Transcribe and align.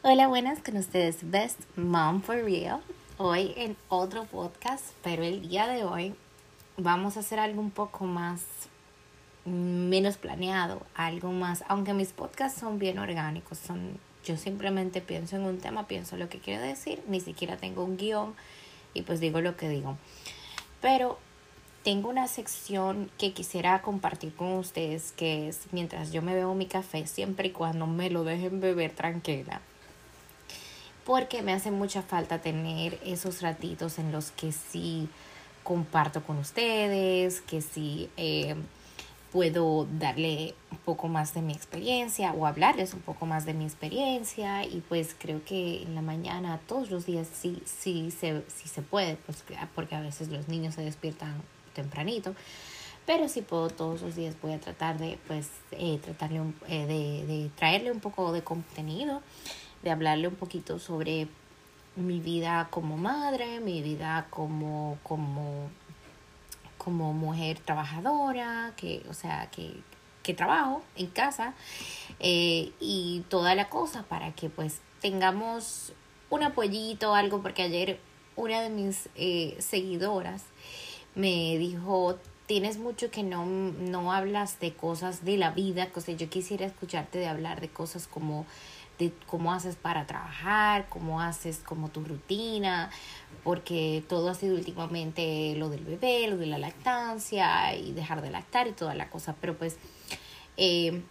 Hola, 0.00 0.28
buenas, 0.28 0.60
con 0.62 0.76
ustedes 0.76 1.28
Best 1.28 1.58
Mom 1.74 2.22
for 2.22 2.36
Real. 2.36 2.80
Hoy 3.16 3.52
en 3.56 3.76
otro 3.88 4.26
podcast, 4.26 4.84
pero 5.02 5.24
el 5.24 5.48
día 5.48 5.66
de 5.66 5.82
hoy 5.82 6.14
vamos 6.76 7.16
a 7.16 7.20
hacer 7.20 7.40
algo 7.40 7.60
un 7.60 7.72
poco 7.72 8.04
más 8.04 8.42
menos 9.44 10.16
planeado, 10.16 10.82
algo 10.94 11.32
más, 11.32 11.64
aunque 11.66 11.94
mis 11.94 12.12
podcasts 12.12 12.60
son 12.60 12.78
bien 12.78 13.00
orgánicos, 13.00 13.58
son 13.58 13.98
yo 14.24 14.36
simplemente 14.36 15.00
pienso 15.00 15.34
en 15.34 15.42
un 15.42 15.58
tema, 15.58 15.88
pienso 15.88 16.16
lo 16.16 16.28
que 16.28 16.38
quiero 16.38 16.62
decir, 16.62 17.02
ni 17.08 17.18
siquiera 17.18 17.56
tengo 17.56 17.82
un 17.82 17.96
guion 17.96 18.36
y 18.94 19.02
pues 19.02 19.18
digo 19.18 19.40
lo 19.40 19.56
que 19.56 19.68
digo. 19.68 19.98
Pero 20.80 21.18
tengo 21.82 22.08
una 22.08 22.28
sección 22.28 23.10
que 23.18 23.32
quisiera 23.32 23.82
compartir 23.82 24.32
con 24.32 24.52
ustedes 24.58 25.10
que 25.10 25.48
es 25.48 25.62
mientras 25.72 26.12
yo 26.12 26.22
me 26.22 26.36
bebo 26.36 26.54
mi 26.54 26.66
café, 26.66 27.04
siempre 27.08 27.48
y 27.48 27.50
cuando 27.50 27.88
me 27.88 28.10
lo 28.10 28.22
dejen 28.22 28.60
beber 28.60 28.92
tranquila. 28.92 29.60
Porque 31.08 31.40
me 31.40 31.54
hace 31.54 31.70
mucha 31.70 32.02
falta 32.02 32.42
tener 32.42 33.00
esos 33.02 33.40
ratitos 33.40 33.98
en 33.98 34.12
los 34.12 34.30
que 34.30 34.52
sí 34.52 35.08
comparto 35.62 36.22
con 36.22 36.36
ustedes, 36.36 37.40
que 37.40 37.62
sí 37.62 38.10
eh, 38.18 38.54
puedo 39.32 39.86
darle 39.98 40.54
un 40.70 40.76
poco 40.76 41.08
más 41.08 41.32
de 41.32 41.40
mi 41.40 41.54
experiencia 41.54 42.34
o 42.34 42.44
hablarles 42.44 42.92
un 42.92 43.00
poco 43.00 43.24
más 43.24 43.46
de 43.46 43.54
mi 43.54 43.64
experiencia 43.64 44.66
y 44.66 44.82
pues 44.86 45.16
creo 45.18 45.42
que 45.46 45.82
en 45.82 45.94
la 45.94 46.02
mañana 46.02 46.60
todos 46.66 46.90
los 46.90 47.06
días 47.06 47.26
sí, 47.32 47.62
sí, 47.64 48.10
se, 48.10 48.42
sí 48.46 48.68
se 48.68 48.82
puede, 48.82 49.16
pues, 49.16 49.42
porque 49.74 49.94
a 49.94 50.02
veces 50.02 50.28
los 50.28 50.46
niños 50.48 50.74
se 50.74 50.82
despiertan 50.82 51.40
tempranito, 51.72 52.34
pero 53.06 53.28
si 53.28 53.40
puedo 53.40 53.70
todos 53.70 54.02
los 54.02 54.14
días 54.14 54.34
voy 54.42 54.52
a 54.52 54.60
tratar 54.60 54.98
de 54.98 55.18
pues 55.26 55.48
eh, 55.70 55.98
tratarle 56.04 56.42
eh, 56.68 56.84
de, 56.84 57.26
de 57.26 57.50
traerle 57.56 57.92
un 57.92 58.00
poco 58.00 58.30
de 58.30 58.44
contenido, 58.44 59.22
de 59.82 59.90
hablarle 59.90 60.28
un 60.28 60.36
poquito 60.36 60.78
sobre 60.78 61.28
mi 61.96 62.20
vida 62.20 62.68
como 62.70 62.96
madre, 62.96 63.60
mi 63.60 63.82
vida 63.82 64.26
como, 64.30 64.98
como 65.02 65.68
como 66.78 67.12
mujer 67.12 67.58
trabajadora, 67.58 68.72
que, 68.76 69.02
o 69.10 69.12
sea, 69.12 69.50
que, 69.50 69.74
que 70.22 70.32
trabajo 70.32 70.82
en 70.96 71.08
casa 71.08 71.52
eh, 72.20 72.72
y 72.80 73.24
toda 73.28 73.54
la 73.54 73.68
cosa 73.68 74.04
para 74.04 74.32
que 74.32 74.48
pues 74.48 74.80
tengamos 75.02 75.92
un 76.30 76.44
apoyito, 76.44 77.14
algo, 77.14 77.42
porque 77.42 77.62
ayer 77.62 78.00
una 78.36 78.62
de 78.62 78.70
mis 78.70 79.08
eh, 79.16 79.56
seguidoras 79.58 80.44
me 81.14 81.58
dijo, 81.58 82.16
tienes 82.46 82.78
mucho 82.78 83.10
que 83.10 83.22
no, 83.22 83.44
no 83.44 84.12
hablas 84.12 84.60
de 84.60 84.72
cosas 84.72 85.24
de 85.24 85.36
la 85.36 85.50
vida, 85.50 85.88
o 85.94 86.10
yo 86.12 86.30
quisiera 86.30 86.64
escucharte 86.64 87.18
de 87.18 87.26
hablar 87.26 87.60
de 87.60 87.68
cosas 87.68 88.06
como 88.06 88.46
de 88.98 89.12
cómo 89.26 89.52
haces 89.52 89.76
para 89.76 90.06
trabajar, 90.06 90.86
cómo 90.88 91.20
haces 91.20 91.58
como 91.58 91.88
tu 91.88 92.04
rutina, 92.04 92.90
porque 93.44 94.02
todo 94.08 94.28
ha 94.28 94.34
sido 94.34 94.56
últimamente 94.56 95.54
lo 95.56 95.68
del 95.68 95.84
bebé, 95.84 96.26
lo 96.28 96.36
de 96.36 96.46
la 96.46 96.58
lactancia 96.58 97.74
y 97.76 97.92
dejar 97.92 98.22
de 98.22 98.30
lactar 98.30 98.66
y 98.66 98.72
toda 98.72 98.94
la 98.94 99.08
cosa, 99.08 99.34
pero 99.40 99.56
pues 99.56 99.76
eh, 100.56 101.02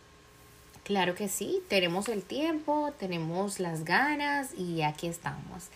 claro 0.84 1.16
que 1.16 1.30
sí, 1.30 1.62
tenemos 1.70 2.10
el 2.10 2.24
tiempo, 2.24 2.94
tenemos 3.00 3.60
las 3.60 3.86
ganas 3.86 4.54
y 4.58 4.82
aquí 4.82 5.08
estamos. 5.08 5.70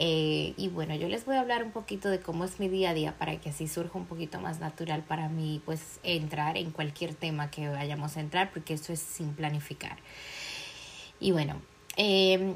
Eh, 0.00 0.54
y 0.56 0.68
bueno, 0.68 0.94
yo 0.94 1.08
les 1.08 1.24
voy 1.24 1.36
a 1.36 1.40
hablar 1.40 1.64
un 1.64 1.72
poquito 1.72 2.08
de 2.08 2.20
cómo 2.20 2.44
es 2.44 2.60
mi 2.60 2.68
día 2.68 2.90
a 2.90 2.94
día 2.94 3.18
para 3.18 3.40
que 3.40 3.50
así 3.50 3.66
surja 3.66 3.98
un 3.98 4.06
poquito 4.06 4.38
más 4.38 4.60
natural 4.60 5.02
para 5.02 5.28
mí, 5.28 5.60
pues 5.64 5.98
entrar 6.04 6.56
en 6.56 6.70
cualquier 6.70 7.14
tema 7.14 7.50
que 7.50 7.68
vayamos 7.68 8.16
a 8.16 8.20
entrar, 8.20 8.50
porque 8.52 8.74
eso 8.74 8.92
es 8.92 9.00
sin 9.00 9.32
planificar. 9.32 9.96
Y 11.20 11.32
bueno, 11.32 11.60
em, 11.96 12.54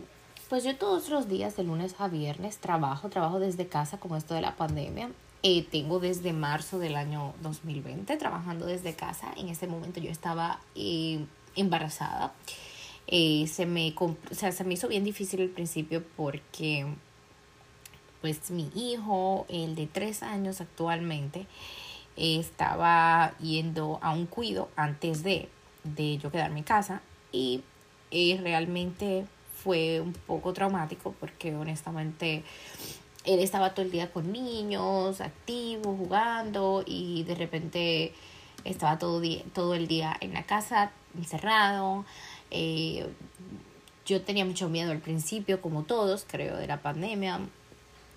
pues 0.49 0.65
yo 0.65 0.77
todos 0.77 1.09
los 1.09 1.29
días, 1.29 1.57
de 1.57 1.65
lunes 1.65 1.95
a 1.99 2.09
viernes, 2.09 2.59
trabajo, 2.59 3.09
trabajo 3.09 3.41
desde 3.41 3.67
casa 3.67 3.99
con 3.99 4.17
esto 4.17 4.35
de 4.35 4.43
la 4.43 4.57
pandemia. 4.57 5.11
Eh, 5.43 5.67
tengo 5.71 5.99
desde 5.99 6.33
marzo 6.33 6.79
del 6.79 6.95
año 6.95 7.35
2020 7.43 8.17
trabajando 8.17 8.67
desde 8.67 8.95
casa. 8.95 9.33
En 9.37 9.49
ese 9.49 9.67
momento 9.67 10.01
yo 10.01 10.11
estaba 10.11 10.61
eh, 10.77 11.25
embarazada. 11.57 12.33
Eh, 13.09 13.47
se, 13.49 13.67
me, 13.67 13.93
o 13.99 14.17
sea, 14.31 14.53
se 14.53 14.63
me 14.65 14.75
hizo 14.75 14.87
bien 14.89 15.03
difícil 15.03 15.41
al 15.41 15.49
principio 15.49 16.05
porque 16.17 16.87
pues 18.21 18.53
mi 18.53 18.71
hijo, 18.77 19.47
el 19.49 19.75
de 19.75 19.89
tres 19.89 20.23
años 20.23 20.61
actualmente, 20.61 21.47
estaba 22.17 23.37
yendo 23.39 23.99
a 24.01 24.13
un 24.13 24.27
cuido 24.27 24.69
antes 24.77 25.25
de, 25.25 25.49
de 25.83 26.19
yo 26.19 26.31
quedarme 26.31 26.59
en 26.59 26.65
casa 26.65 27.03
y 27.33 27.63
y 28.13 28.37
realmente 28.37 29.25
fue 29.63 30.01
un 30.01 30.13
poco 30.13 30.53
traumático 30.53 31.15
porque 31.19 31.55
honestamente 31.55 32.45
él 33.25 33.41
estaba 33.41 33.75
todo 33.75 33.85
el 33.85 33.91
día 33.91 34.13
con 34.13 34.33
niños, 34.33 35.21
activo, 35.21 35.97
jugando 35.97 36.83
y 36.87 37.23
de 37.25 37.35
repente 37.35 38.13
estaba 38.65 38.99
todo, 38.99 39.21
día, 39.21 39.43
todo 39.55 39.75
el 39.75 39.87
día 39.87 40.17
en 40.21 40.35
la 40.35 40.45
casa, 40.45 40.93
encerrado. 41.17 42.05
Eh, 42.51 43.07
yo 44.05 44.23
tenía 44.23 44.45
mucho 44.45 44.69
miedo 44.69 44.91
al 44.91 44.99
principio, 44.99 45.61
como 45.61 45.85
todos, 45.85 46.27
creo, 46.29 46.57
de 46.57 46.67
la 46.67 46.83
pandemia. 46.83 47.41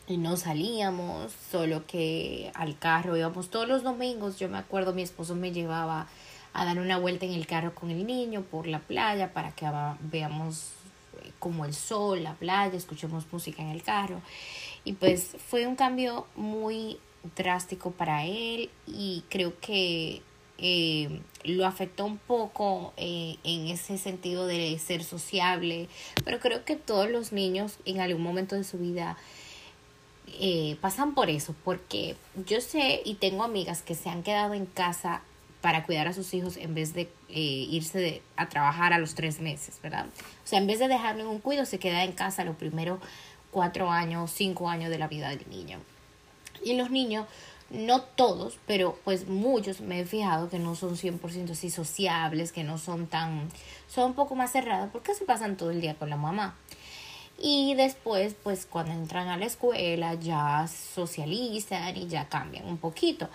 Y 0.08 0.18
no 0.18 0.38
salíamos, 0.38 1.32
solo 1.52 1.86
que 1.88 2.52
al 2.54 2.78
carro 2.78 3.18
íbamos 3.18 3.50
todos 3.50 3.68
los 3.68 3.84
domingos. 3.84 4.38
Yo 4.38 4.50
me 4.50 4.58
acuerdo, 4.58 4.94
mi 4.94 5.02
esposo 5.02 5.36
me 5.36 5.52
llevaba 5.52 6.08
a 6.56 6.64
dar 6.64 6.80
una 6.80 6.98
vuelta 6.98 7.26
en 7.26 7.34
el 7.34 7.46
carro 7.46 7.76
con 7.76 7.92
el 7.92 8.08
niño 8.08 8.42
por 8.44 8.66
la 8.66 8.80
playa 8.80 9.34
para 9.34 9.52
que 9.52 9.70
veamos 10.00 10.70
eh, 11.22 11.32
como 11.38 11.66
el 11.66 11.74
sol, 11.74 12.24
la 12.24 12.34
playa, 12.34 12.76
escuchemos 12.76 13.26
música 13.32 13.62
en 13.62 13.70
el 13.70 13.84
carro. 13.84 14.22
Y 14.86 14.94
pues 14.94 15.36
fue 15.50 15.68
un 15.68 15.76
cambio 15.76 16.28
muy 16.36 16.98
drástico 17.36 17.92
para 17.92 18.26
él 18.26 18.70
y 18.88 19.24
creo 19.30 19.60
que 19.60 20.22
eh, 20.58 21.20
lo 21.44 21.66
afectó 21.66 22.06
un 22.06 22.20
poco 22.20 22.94
eh, 22.96 23.36
en 23.44 23.68
ese 23.68 23.98
sentido 23.98 24.48
de 24.48 24.80
ser 24.80 25.04
sociable, 25.04 25.90
pero 26.24 26.40
creo 26.40 26.64
que 26.64 26.78
todos 26.78 27.10
los 27.10 27.34
niños 27.34 27.80
en 27.84 28.00
algún 28.00 28.24
momento 28.24 28.56
de 28.56 28.64
su 28.64 28.78
vida 28.78 29.18
pasan 30.82 31.14
por 31.14 31.30
eso, 31.30 31.56
porque 31.64 32.16
yo 32.46 32.60
sé 32.60 33.02
y 33.06 33.16
tengo 33.16 33.44
amigas 33.44 33.82
que 33.82 33.96
se 33.96 34.10
han 34.10 34.22
quedado 34.22 34.54
en 34.54 34.66
casa 34.66 35.22
para 35.66 35.82
cuidar 35.82 36.08
a 36.08 36.14
sus 36.14 36.32
hijos 36.36 36.58
en 36.58 36.76
vez 36.76 36.94
de 36.94 37.10
eh, 37.28 37.40
irse 37.40 38.22
a 38.38 38.50
trabajar 38.50 38.94
a 38.94 39.00
los 39.00 39.16
tres 39.16 39.40
meses, 39.40 39.80
¿verdad? 39.82 40.06
O 40.06 40.48
sea, 40.48 40.60
en 40.60 40.68
vez 40.68 40.78
de 40.78 40.88
dejarlo 40.88 41.28
un 41.28 41.40
cuido, 41.40 41.66
se 41.66 41.80
queda 41.80 42.04
en 42.04 42.12
casa 42.12 42.44
los 42.44 42.56
primeros 42.56 43.00
cuatro 43.50 43.90
años, 43.90 44.30
cinco 44.30 44.70
años 44.70 44.92
de 44.92 45.00
la 45.00 45.08
vida 45.08 45.30
del 45.30 45.50
niño. 45.50 45.80
Y 46.64 46.76
los 46.76 46.92
niños, 46.92 47.26
no 47.72 48.02
todos, 48.02 48.60
pero 48.68 49.00
pues 49.04 49.28
muchos 49.28 49.82
me 49.82 50.02
he 50.02 50.06
fijado 50.06 50.52
que 50.52 50.60
no 50.60 50.76
son 50.76 50.98
100% 50.98 51.50
así 51.50 51.72
sociables, 51.72 52.52
que 52.52 52.64
no 52.64 52.78
son 52.78 53.08
tan, 53.08 53.50
son 53.88 54.12
un 54.12 54.14
poco 54.14 54.36
más 54.36 54.52
cerrados 54.52 54.92
porque 54.92 55.16
se 55.16 55.26
pasan 55.26 55.58
todo 55.58 55.72
el 55.72 55.82
día 55.82 55.96
con 55.96 56.12
la 56.12 56.16
mamá. 56.16 56.56
Y 57.40 57.74
después, 57.74 58.36
pues 58.44 58.68
cuando 58.68 58.92
entran 58.92 59.30
a 59.30 59.38
la 59.38 59.46
escuela 59.48 60.14
ya 60.14 60.68
socializan 60.68 61.98
y 61.98 62.06
ya 62.06 62.30
cambian 62.30 62.68
un 62.68 62.78
poquito. 62.78 63.30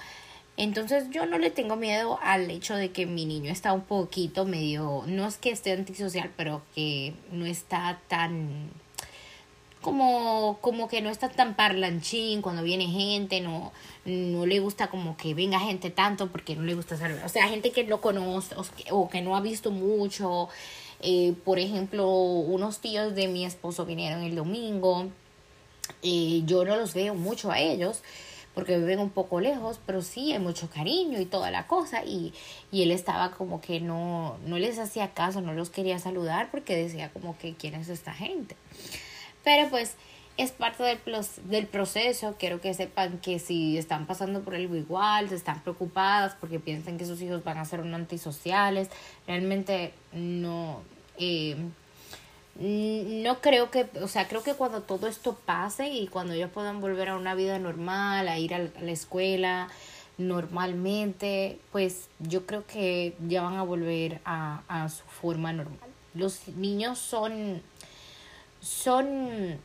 Entonces 0.60 1.09
yo 1.10 1.25
no 1.25 1.38
le 1.38 1.50
tengo 1.50 1.75
miedo 1.75 2.19
al 2.21 2.50
hecho 2.50 2.76
de 2.76 2.91
que 2.91 3.06
mi 3.06 3.25
niño 3.25 3.50
está 3.50 3.72
un 3.72 3.81
poquito 3.81 4.44
medio, 4.44 5.04
no 5.06 5.26
es 5.26 5.38
que 5.38 5.50
esté 5.50 5.72
antisocial, 5.72 6.31
pero 6.37 6.60
que 6.75 7.15
no 7.32 7.47
está 7.47 7.98
tan 8.09 8.69
como, 9.81 10.59
como 10.60 10.87
que 10.87 11.00
no 11.00 11.09
está 11.09 11.31
tan 11.31 11.56
parlanchín 11.56 12.43
cuando 12.43 12.62
viene 12.62 12.88
gente, 12.88 13.41
no, 13.41 13.72
no 14.04 14.44
le 14.44 14.60
gusta 14.60 14.91
como 14.91 15.16
que 15.16 15.32
venga 15.32 15.59
gente 15.60 15.88
tanto 15.88 16.31
porque 16.31 16.54
no 16.56 16.62
le 16.65 16.75
gusta 16.75 16.98
saludar. 16.98 17.25
O 17.25 17.31
sea, 17.31 17.48
gente 17.48 17.72
que 17.72 17.84
no 17.84 18.03
conoce 18.03 18.54
o 18.91 19.09
que, 19.09 19.22
no 19.22 19.37
ha 19.37 19.41
visto 19.41 19.71
mucho. 19.71 20.50
Eh, 21.00 21.32
por 21.42 21.59
ejemplo, 21.59 22.06
unos 22.06 22.81
tíos 22.81 23.15
de 23.15 23.28
mi 23.28 23.47
esposo 23.47 23.86
vinieron 23.86 24.24
el 24.24 24.34
domingo. 24.34 25.09
y 26.03 26.45
yo 26.45 26.66
no 26.66 26.77
los 26.77 26.92
veo 26.92 27.15
mucho 27.15 27.51
a 27.51 27.60
ellos 27.60 28.03
porque 28.54 28.78
viven 28.78 28.98
un 28.98 29.10
poco 29.10 29.41
lejos, 29.41 29.80
pero 29.86 30.02
sí 30.02 30.32
hay 30.32 30.38
mucho 30.38 30.68
cariño 30.68 31.20
y 31.20 31.26
toda 31.26 31.50
la 31.50 31.66
cosa. 31.66 32.04
Y, 32.04 32.34
y 32.72 32.82
él 32.82 32.91
estaba 32.91 33.30
como 33.32 33.60
que 33.60 33.80
no, 33.80 34.38
no 34.47 34.58
les 34.58 34.78
hacía 34.78 35.12
caso, 35.14 35.41
no 35.41 35.52
los 35.52 35.70
quería 35.70 35.98
saludar 35.98 36.50
porque 36.50 36.76
decía 36.76 37.10
como 37.10 37.38
que 37.38 37.54
quién 37.54 37.74
es 37.74 37.88
esta 37.88 38.12
gente. 38.12 38.56
Pero 39.44 39.68
pues 39.70 39.94
es 40.36 40.52
parte 40.52 40.82
del, 40.82 40.98
del 41.44 41.66
proceso. 41.66 42.34
Quiero 42.38 42.60
que 42.60 42.74
sepan 42.74 43.18
que 43.18 43.38
si 43.38 43.78
están 43.78 44.06
pasando 44.06 44.42
por 44.42 44.54
algo 44.54 44.74
igual, 44.74 45.28
se 45.28 45.34
están 45.36 45.62
preocupadas 45.62 46.34
porque 46.41 46.58
piensan 46.58 46.98
que 46.98 47.04
sus 47.04 47.20
hijos 47.22 47.44
van 47.44 47.58
a 47.58 47.64
ser 47.64 47.80
un 47.80 47.94
antisociales, 47.94 48.88
realmente 49.26 49.92
no. 50.12 50.82
Eh, 51.18 51.56
no 52.60 53.41
creo 53.41 53.71
que, 53.71 53.89
o 54.03 54.09
sea, 54.09 54.28
creo 54.28 54.42
que 54.42 54.54
cuando 54.54 54.83
todo 54.83 55.07
esto 55.07 55.34
pase 55.47 55.89
y 55.89 56.09
cuando 56.09 56.34
ellos 56.34 56.51
puedan 56.53 56.80
volver 56.80 57.09
a 57.09 57.16
una 57.16 57.34
vida 57.34 57.59
normal, 57.59 58.28
a 58.28 58.39
ir 58.39 58.54
a 58.54 58.59
la 58.59 58.91
escuela 58.91 59.68
normalmente, 60.18 61.59
pues 61.72 62.09
yo 62.18 62.45
creo 62.45 62.66
que 62.66 63.16
ya 63.27 63.42
van 63.42 63.57
a 63.57 63.62
volver 63.62 64.21
a, 64.27 64.62
a 64.68 64.91
su 64.91 65.04
forma 65.04 65.53
normal. 65.54 65.78
Los 66.12 66.48
niños 66.48 66.98
son, 66.98 67.62
son 68.60 69.59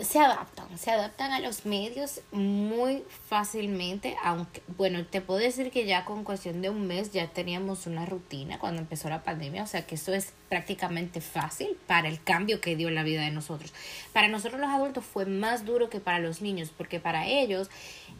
se 0.00 0.18
adaptan, 0.18 0.66
se 0.76 0.90
adaptan 0.90 1.32
a 1.32 1.40
los 1.40 1.64
medios 1.64 2.20
muy 2.32 3.04
fácilmente, 3.28 4.16
aunque, 4.22 4.62
bueno, 4.76 5.06
te 5.06 5.20
puedo 5.20 5.38
decir 5.38 5.70
que 5.70 5.86
ya 5.86 6.04
con 6.04 6.24
cuestión 6.24 6.60
de 6.60 6.70
un 6.70 6.86
mes 6.86 7.12
ya 7.12 7.28
teníamos 7.28 7.86
una 7.86 8.04
rutina 8.04 8.58
cuando 8.58 8.80
empezó 8.82 9.08
la 9.08 9.22
pandemia, 9.22 9.62
o 9.62 9.66
sea 9.66 9.86
que 9.86 9.94
eso 9.94 10.12
es 10.12 10.32
prácticamente 10.48 11.20
fácil 11.20 11.76
para 11.86 12.08
el 12.08 12.22
cambio 12.22 12.60
que 12.60 12.74
dio 12.74 12.88
en 12.88 12.96
la 12.96 13.04
vida 13.04 13.22
de 13.22 13.30
nosotros. 13.30 13.72
Para 14.12 14.28
nosotros 14.28 14.60
los 14.60 14.70
adultos 14.70 15.04
fue 15.04 15.24
más 15.24 15.64
duro 15.64 15.88
que 15.88 16.00
para 16.00 16.18
los 16.18 16.42
niños, 16.42 16.72
porque 16.76 16.98
para 16.98 17.26
ellos, 17.26 17.70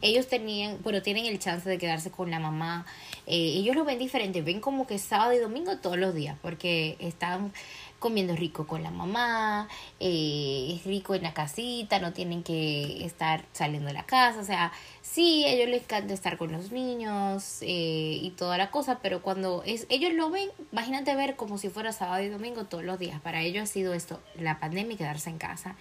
ellos 0.03 0.29
tenían, 0.29 0.79
bueno, 0.83 1.03
tienen 1.03 1.27
el 1.27 1.39
chance 1.41 1.69
de 1.69 1.79
quedarse 1.79 2.11
con 2.11 2.31
la 2.31 2.39
mamá, 2.39 2.87
eh, 3.27 3.35
ellos 3.37 3.75
lo 3.75 3.85
ven 3.85 3.99
diferente, 3.99 4.41
ven 4.43 4.61
como 4.61 4.87
que 4.87 4.99
sábado 4.99 5.33
y 5.33 5.39
domingo 5.39 5.77
todos 5.79 5.99
los 5.99 6.15
días, 6.15 6.37
porque 6.41 6.97
están 7.01 7.53
comiendo 8.01 8.35
rico 8.35 8.67
con 8.67 8.83
la 8.83 8.91
mamá, 8.91 9.69
eh, 10.01 10.81
rico 10.85 11.15
en 11.15 11.23
la 11.23 11.35
casita, 11.35 12.01
no 12.01 12.13
tienen 12.13 12.43
que 12.43 13.05
estar 13.05 13.45
saliendo 13.53 13.89
de 13.89 13.93
la 13.93 14.05
casa, 14.05 14.41
o 14.41 14.45
sea, 14.45 14.73
sí, 15.03 15.45
a 15.45 15.51
ellos 15.51 15.69
les 15.69 15.83
encanta 15.83 16.13
estar 16.15 16.39
con 16.39 16.51
los 16.51 16.73
niños 16.73 17.59
eh, 17.61 18.19
y 18.23 18.31
toda 18.31 18.59
la 18.59 18.71
cosa, 18.71 18.99
pero 19.03 19.23
cuando 19.23 19.63
es, 19.65 19.87
ellos 19.91 20.13
lo 20.15 20.31
ven, 20.31 20.49
imagínate 20.73 21.15
ver 21.15 21.37
como 21.37 21.59
si 21.59 21.69
fuera 21.69 21.93
sábado 21.93 22.25
y 22.25 22.29
domingo 22.31 22.65
todos 22.65 22.83
los 22.83 22.99
días, 22.99 23.21
para 23.21 23.43
ellos 23.43 23.65
ha 23.65 23.73
sido 23.73 23.93
esto, 23.93 24.19
la 24.39 24.59
pandemia 24.59 24.95
y 24.95 24.97
quedarse 24.97 25.31
en 25.31 25.39
casa. 25.39 25.77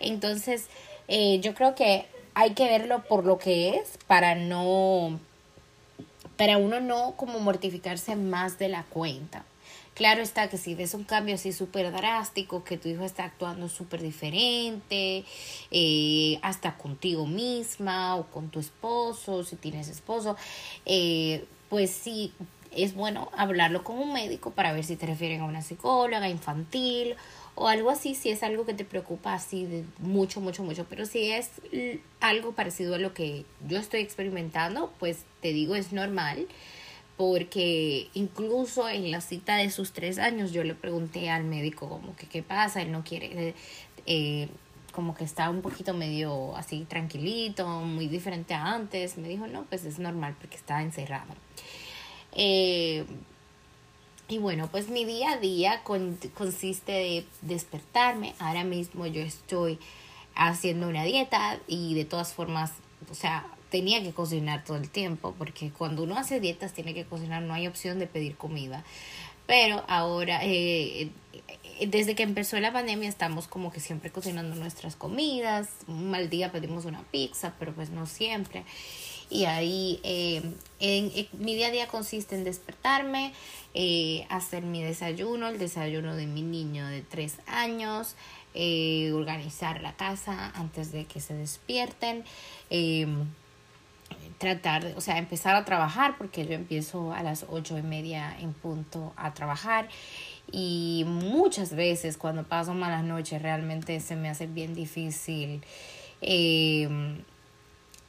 Entonces, 0.00 0.68
eh, 1.08 1.40
yo 1.40 1.54
creo 1.54 1.74
que 1.74 2.06
hay 2.34 2.54
que 2.54 2.66
verlo 2.66 3.02
por 3.08 3.24
lo 3.24 3.38
que 3.38 3.70
es 3.70 3.98
para 4.06 4.36
no, 4.36 5.18
para 6.36 6.56
uno 6.56 6.78
no 6.78 7.14
como 7.16 7.40
mortificarse 7.40 8.14
más 8.14 8.58
de 8.58 8.68
la 8.68 8.84
cuenta. 8.84 9.44
Claro 9.98 10.22
está 10.22 10.48
que 10.48 10.58
si 10.58 10.76
ves 10.76 10.94
un 10.94 11.02
cambio 11.02 11.34
así 11.34 11.52
súper 11.52 11.90
drástico, 11.90 12.62
que 12.62 12.78
tu 12.78 12.88
hijo 12.88 13.04
está 13.04 13.24
actuando 13.24 13.68
súper 13.68 14.00
diferente, 14.00 15.24
eh, 15.72 16.38
hasta 16.42 16.76
contigo 16.76 17.26
misma 17.26 18.14
o 18.14 18.26
con 18.26 18.48
tu 18.48 18.60
esposo, 18.60 19.42
si 19.42 19.56
tienes 19.56 19.88
esposo, 19.88 20.36
eh, 20.86 21.44
pues 21.68 21.90
sí, 21.90 22.32
es 22.70 22.94
bueno 22.94 23.28
hablarlo 23.36 23.82
con 23.82 23.98
un 23.98 24.12
médico 24.12 24.52
para 24.52 24.72
ver 24.72 24.84
si 24.84 24.94
te 24.94 25.04
refieren 25.04 25.40
a 25.40 25.46
una 25.46 25.62
psicóloga 25.62 26.28
infantil 26.28 27.16
o 27.56 27.66
algo 27.66 27.90
así, 27.90 28.14
si 28.14 28.30
es 28.30 28.44
algo 28.44 28.64
que 28.64 28.74
te 28.74 28.84
preocupa 28.84 29.34
así 29.34 29.66
de 29.66 29.84
mucho, 29.98 30.40
mucho, 30.40 30.62
mucho. 30.62 30.86
Pero 30.88 31.06
si 31.06 31.32
es 31.32 31.50
algo 32.20 32.52
parecido 32.52 32.94
a 32.94 32.98
lo 32.98 33.14
que 33.14 33.44
yo 33.66 33.78
estoy 33.78 33.98
experimentando, 34.02 34.92
pues 35.00 35.24
te 35.42 35.52
digo, 35.52 35.74
es 35.74 35.92
normal 35.92 36.46
porque 37.18 38.08
incluso 38.14 38.88
en 38.88 39.10
la 39.10 39.20
cita 39.20 39.56
de 39.56 39.70
sus 39.70 39.92
tres 39.92 40.18
años 40.18 40.52
yo 40.52 40.62
le 40.62 40.74
pregunté 40.74 41.28
al 41.30 41.42
médico 41.42 41.88
como 41.88 42.14
que 42.14 42.28
qué 42.28 42.44
pasa, 42.44 42.80
él 42.80 42.92
no 42.92 43.02
quiere, 43.02 43.56
eh, 44.06 44.48
como 44.92 45.16
que 45.16 45.24
está 45.24 45.50
un 45.50 45.60
poquito 45.60 45.94
medio 45.94 46.56
así 46.56 46.86
tranquilito, 46.88 47.66
muy 47.66 48.06
diferente 48.06 48.54
a 48.54 48.72
antes, 48.72 49.18
me 49.18 49.28
dijo 49.28 49.48
no, 49.48 49.64
pues 49.64 49.84
es 49.84 49.98
normal 49.98 50.36
porque 50.38 50.56
está 50.56 50.80
encerrado. 50.80 51.34
Eh, 52.34 53.04
y 54.28 54.38
bueno, 54.38 54.68
pues 54.70 54.88
mi 54.88 55.04
día 55.04 55.32
a 55.32 55.36
día 55.38 55.82
consiste 55.82 56.92
de 56.92 57.26
despertarme, 57.42 58.34
ahora 58.38 58.62
mismo 58.62 59.06
yo 59.06 59.22
estoy 59.22 59.80
haciendo 60.36 60.88
una 60.88 61.02
dieta 61.02 61.58
y 61.66 61.94
de 61.94 62.04
todas 62.04 62.32
formas, 62.32 62.74
o 63.10 63.14
sea, 63.14 63.44
tenía 63.70 64.02
que 64.02 64.12
cocinar 64.12 64.64
todo 64.64 64.76
el 64.76 64.90
tiempo, 64.90 65.34
porque 65.36 65.70
cuando 65.70 66.02
uno 66.02 66.16
hace 66.16 66.40
dietas 66.40 66.72
tiene 66.72 66.94
que 66.94 67.04
cocinar, 67.04 67.42
no 67.42 67.54
hay 67.54 67.66
opción 67.66 67.98
de 67.98 68.06
pedir 68.06 68.36
comida. 68.36 68.84
Pero 69.48 69.82
ahora, 69.88 70.40
eh, 70.42 71.10
desde 71.86 72.14
que 72.14 72.22
empezó 72.22 72.60
la 72.60 72.70
pandemia, 72.70 73.08
estamos 73.08 73.48
como 73.48 73.72
que 73.72 73.80
siempre 73.80 74.10
cocinando 74.10 74.54
nuestras 74.56 74.94
comidas. 74.94 75.70
Un 75.86 76.10
mal 76.10 76.28
día 76.28 76.52
pedimos 76.52 76.84
una 76.84 77.02
pizza, 77.04 77.54
pero 77.58 77.72
pues 77.72 77.88
no 77.88 78.04
siempre. 78.04 78.64
Y 79.30 79.46
ahí 79.46 80.00
eh, 80.02 80.42
en, 80.80 81.28
mi 81.38 81.54
día 81.54 81.68
a 81.68 81.70
día 81.70 81.88
consiste 81.88 82.34
en 82.34 82.44
despertarme, 82.44 83.32
eh, 83.72 84.26
hacer 84.28 84.64
mi 84.64 84.82
desayuno, 84.82 85.48
el 85.48 85.58
desayuno 85.58 86.14
de 86.14 86.26
mi 86.26 86.42
niño 86.42 86.86
de 86.86 87.00
tres 87.00 87.36
años, 87.46 88.16
organizar 89.14 89.80
la 89.82 89.94
casa 89.94 90.50
antes 90.56 90.90
de 90.92 91.04
que 91.04 91.20
se 91.20 91.32
despierten 91.32 92.24
tratar, 94.38 94.94
o 94.96 95.00
sea, 95.00 95.18
empezar 95.18 95.56
a 95.56 95.64
trabajar, 95.64 96.16
porque 96.16 96.46
yo 96.46 96.54
empiezo 96.54 97.12
a 97.12 97.22
las 97.22 97.44
ocho 97.48 97.76
y 97.76 97.82
media 97.82 98.36
en 98.40 98.52
punto 98.52 99.12
a 99.16 99.34
trabajar. 99.34 99.88
Y 100.50 101.04
muchas 101.06 101.74
veces 101.74 102.16
cuando 102.16 102.44
paso 102.44 102.72
malas 102.72 103.04
noches 103.04 103.42
realmente 103.42 104.00
se 104.00 104.16
me 104.16 104.30
hace 104.30 104.46
bien 104.46 104.74
difícil 104.74 105.62
em, 106.20 107.22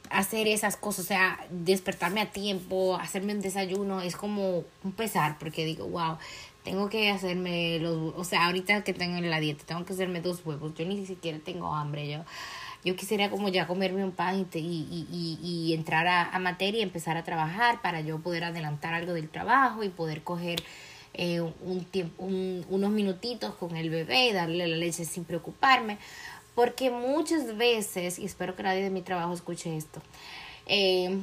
hacer 0.09 0.47
esas 0.47 0.77
cosas, 0.77 1.05
o 1.05 1.07
sea, 1.07 1.39
despertarme 1.49 2.21
a 2.21 2.31
tiempo, 2.31 2.95
hacerme 2.95 3.33
un 3.33 3.41
desayuno, 3.41 4.01
es 4.01 4.15
como 4.15 4.63
un 4.83 4.91
pesar, 4.93 5.37
porque 5.37 5.65
digo, 5.65 5.87
wow, 5.87 6.17
tengo 6.63 6.89
que 6.89 7.09
hacerme 7.09 7.79
los, 7.79 8.13
o 8.15 8.23
sea, 8.23 8.45
ahorita 8.45 8.83
que 8.83 8.93
tengo 8.93 9.17
en 9.17 9.29
la 9.29 9.39
dieta, 9.39 9.65
tengo 9.65 9.85
que 9.85 9.93
hacerme 9.93 10.21
dos 10.21 10.45
huevos, 10.45 10.73
yo 10.75 10.85
ni 10.85 11.05
siquiera 11.05 11.39
tengo 11.39 11.75
hambre, 11.75 12.09
yo 12.09 12.23
yo 12.83 12.95
quisiera 12.95 13.29
como 13.29 13.49
ya 13.49 13.67
comerme 13.67 14.03
un 14.03 14.11
pan 14.11 14.47
y, 14.53 14.59
y, 14.59 15.39
y, 15.41 15.73
entrar 15.73 16.07
a, 16.07 16.39
materia 16.39 16.79
y 16.79 16.83
empezar 16.83 17.17
a 17.17 17.23
trabajar 17.23 17.81
para 17.81 17.99
yo 18.01 18.19
poder 18.19 18.45
adelantar 18.45 18.93
algo 18.93 19.13
del 19.13 19.29
trabajo 19.29 19.83
y 19.83 19.89
poder 19.89 20.23
coger 20.23 20.63
eh, 21.13 21.41
un 21.41 21.83
tiempo, 21.83 22.23
unos 22.23 22.91
minutitos 22.91 23.53
con 23.55 23.75
el 23.75 23.89
bebé 23.89 24.29
y 24.29 24.33
darle 24.33 24.67
la 24.67 24.77
leche 24.77 25.03
sin 25.03 25.25
preocuparme. 25.25 25.97
Porque 26.55 26.89
muchas 26.89 27.57
veces, 27.57 28.17
y 28.17 28.25
espero 28.25 28.55
que 28.55 28.63
nadie 28.63 28.83
de 28.83 28.89
mi 28.89 29.01
trabajo 29.01 29.33
escuche 29.33 29.75
esto, 29.75 30.01
eh, 30.65 31.17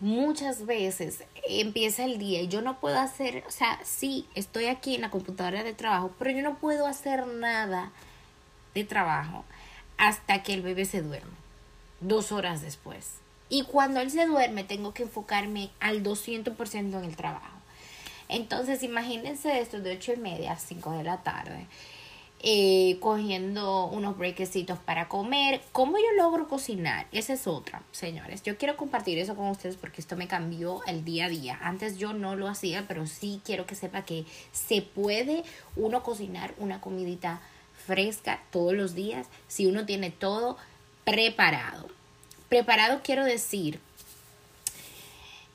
muchas 0.00 0.64
veces 0.66 1.24
empieza 1.48 2.04
el 2.04 2.18
día 2.18 2.40
y 2.42 2.48
yo 2.48 2.62
no 2.62 2.78
puedo 2.78 2.98
hacer, 2.98 3.44
o 3.46 3.50
sea, 3.50 3.80
sí, 3.84 4.26
estoy 4.34 4.66
aquí 4.66 4.94
en 4.94 5.00
la 5.00 5.10
computadora 5.10 5.64
de 5.64 5.74
trabajo, 5.74 6.12
pero 6.18 6.30
yo 6.30 6.42
no 6.42 6.56
puedo 6.58 6.86
hacer 6.86 7.26
nada 7.26 7.92
de 8.74 8.84
trabajo 8.84 9.44
hasta 9.98 10.42
que 10.42 10.54
el 10.54 10.62
bebé 10.62 10.84
se 10.84 11.02
duerme, 11.02 11.36
dos 12.00 12.32
horas 12.32 12.62
después. 12.62 13.14
Y 13.48 13.62
cuando 13.64 14.00
él 14.00 14.10
se 14.10 14.26
duerme, 14.26 14.64
tengo 14.64 14.92
que 14.92 15.04
enfocarme 15.04 15.70
al 15.80 16.02
200% 16.02 16.98
en 16.98 17.04
el 17.04 17.16
trabajo. 17.16 17.56
Entonces, 18.28 18.82
imagínense 18.82 19.60
esto 19.60 19.80
de 19.80 19.96
ocho 19.96 20.12
y 20.12 20.16
media 20.16 20.52
a 20.52 20.58
5 20.58 20.92
de 20.92 21.04
la 21.04 21.18
tarde, 21.22 21.66
eh, 22.42 22.98
cogiendo 23.00 23.86
unos 23.86 24.18
breakecitos 24.18 24.78
para 24.80 25.08
comer. 25.08 25.60
¿Cómo 25.70 25.96
yo 25.96 26.12
logro 26.16 26.48
cocinar? 26.48 27.06
Esa 27.12 27.34
es 27.34 27.46
otra, 27.46 27.82
señores. 27.92 28.42
Yo 28.42 28.58
quiero 28.58 28.76
compartir 28.76 29.18
eso 29.18 29.36
con 29.36 29.48
ustedes 29.48 29.76
porque 29.76 30.00
esto 30.00 30.16
me 30.16 30.26
cambió 30.26 30.80
el 30.86 31.04
día 31.04 31.26
a 31.26 31.28
día. 31.28 31.58
Antes 31.62 31.98
yo 31.98 32.12
no 32.14 32.34
lo 32.34 32.48
hacía, 32.48 32.86
pero 32.88 33.06
sí 33.06 33.40
quiero 33.44 33.64
que 33.64 33.76
sepa 33.76 34.02
que 34.02 34.24
se 34.50 34.82
puede 34.82 35.44
uno 35.76 36.02
cocinar 36.02 36.52
una 36.58 36.80
comidita 36.80 37.40
fresca 37.86 38.42
todos 38.50 38.74
los 38.74 38.94
días 38.94 39.26
si 39.48 39.66
uno 39.66 39.86
tiene 39.86 40.10
todo 40.10 40.56
preparado. 41.04 41.88
Preparado 42.48 43.00
quiero 43.02 43.24
decir, 43.24 43.80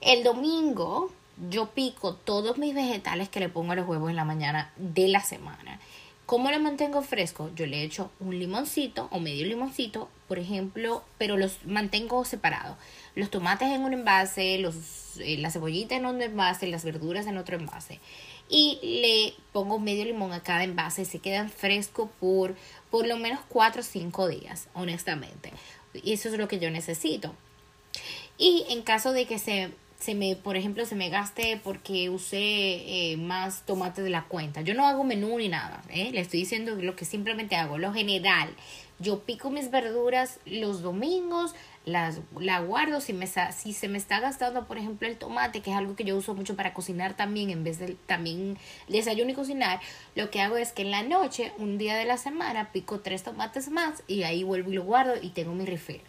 el 0.02 0.24
domingo 0.24 1.12
yo 1.50 1.70
pico 1.70 2.16
todos 2.16 2.58
mis 2.58 2.76
vegetales 2.76 3.30
que 3.30 3.40
le 3.40 3.50
pongo 3.50 3.72
a 3.72 3.76
los 3.76 3.88
huevos 3.88 4.10
en 4.10 4.16
la 4.16 4.26
mañana 4.26 4.72
de 4.78 5.08
la 5.08 5.22
semana. 5.22 5.80
¿Cómo 6.26 6.50
lo 6.50 6.60
mantengo 6.60 7.02
fresco? 7.02 7.52
Yo 7.56 7.66
le 7.66 7.84
echo 7.84 8.10
un 8.22 8.40
limoncito 8.40 9.10
o 9.12 9.20
medio 9.20 9.46
limoncito, 9.46 10.08
por 10.30 10.40
ejemplo, 10.40 11.04
pero 11.18 11.36
los 11.36 11.66
mantengo 11.66 12.24
separados. 12.24 12.78
Los 13.16 13.30
tomates 13.30 13.70
en 13.70 13.82
un 13.82 13.92
envase, 13.92 14.58
los, 14.60 15.18
eh, 15.20 15.38
la 15.40 15.52
cebollita 15.52 15.96
en 15.96 16.06
un 16.06 16.22
envase, 16.22 16.68
las 16.68 16.86
verduras 16.86 17.28
en 17.28 17.38
otro 17.38 17.58
envase 17.58 18.00
y 18.52 18.80
le 18.82 19.34
pongo 19.62 19.78
medio 19.78 20.06
limón 20.06 20.34
a 20.34 20.42
cada 20.42 20.64
envase 20.64 21.04
y 21.04 21.06
se 21.06 21.20
quedan 21.20 21.52
frescos 21.52 22.10
por 22.20 22.56
por 22.90 23.06
lo 23.06 23.18
menos 23.18 23.42
4 23.50 23.82
o 23.82 23.84
5 23.84 24.28
días, 24.28 24.70
honestamente. 24.74 25.54
Y 25.94 26.14
eso 26.14 26.30
es 26.30 26.38
lo 26.40 26.48
que 26.48 26.58
yo 26.58 26.72
necesito. 26.72 27.36
Y 28.40 28.66
en 28.70 28.82
caso 28.82 29.14
de 29.14 29.28
que 29.28 29.38
se, 29.38 29.70
se 30.00 30.16
me, 30.16 30.36
por 30.36 30.58
ejemplo, 30.58 30.84
se 30.88 30.96
me 30.96 31.10
gaste 31.10 31.62
porque 31.64 32.10
usé 32.10 32.40
eh, 33.12 33.18
más 33.18 33.68
tomate 33.68 34.02
de 34.02 34.10
la 34.10 34.24
cuenta. 34.24 34.62
Yo 34.62 34.74
no 34.74 34.88
hago 34.88 35.04
menú 35.04 35.38
ni 35.38 35.48
nada, 35.48 35.84
¿eh? 35.90 36.10
le 36.12 36.22
estoy 36.22 36.40
diciendo 36.40 36.74
lo 36.74 36.96
que 36.96 37.06
simplemente 37.06 37.56
hago, 37.56 37.78
lo 37.78 37.94
general. 37.94 38.50
Yo 38.98 39.20
pico 39.20 39.52
mis 39.52 39.70
verduras 39.70 40.40
los 40.46 40.82
domingos, 40.82 41.54
las, 41.86 42.20
la 42.40 42.60
guardo. 42.60 43.02
Si, 43.02 43.14
me, 43.14 43.28
si 43.28 43.74
se 43.74 43.88
me 43.88 43.98
está 43.98 44.20
gastando, 44.20 44.68
por 44.68 44.78
ejemplo, 44.78 45.08
el 45.08 45.18
tomate, 45.18 45.62
que 45.62 45.72
es 45.72 45.78
algo 45.78 45.96
que 45.96 46.04
yo 46.04 46.16
uso 46.16 46.34
mucho 46.34 46.56
para 46.56 46.74
cocinar 46.74 47.16
también, 47.16 47.50
en 47.50 47.64
vez 47.64 47.80
de 47.80 47.96
también 48.06 48.58
desayuno 48.88 49.32
y 49.32 49.34
cocinar, 49.34 49.80
lo 50.16 50.30
que 50.30 50.42
hago 50.42 50.58
es 50.58 50.72
que 50.72 50.84
en 50.84 50.92
la 50.92 51.04
noche, 51.04 51.52
un 51.58 51.78
día 51.78 51.96
de 51.96 52.06
la 52.06 52.18
semana, 52.18 52.72
pico 52.72 53.00
tres 53.00 53.24
tomates 53.24 53.70
más 53.70 54.04
y 54.08 54.24
ahí 54.24 54.44
vuelvo 54.44 54.72
y 54.72 54.76
lo 54.76 54.84
guardo 54.84 55.14
y 55.22 55.30
tengo 55.30 55.54
mi 55.54 55.66
refill. 55.66 56.02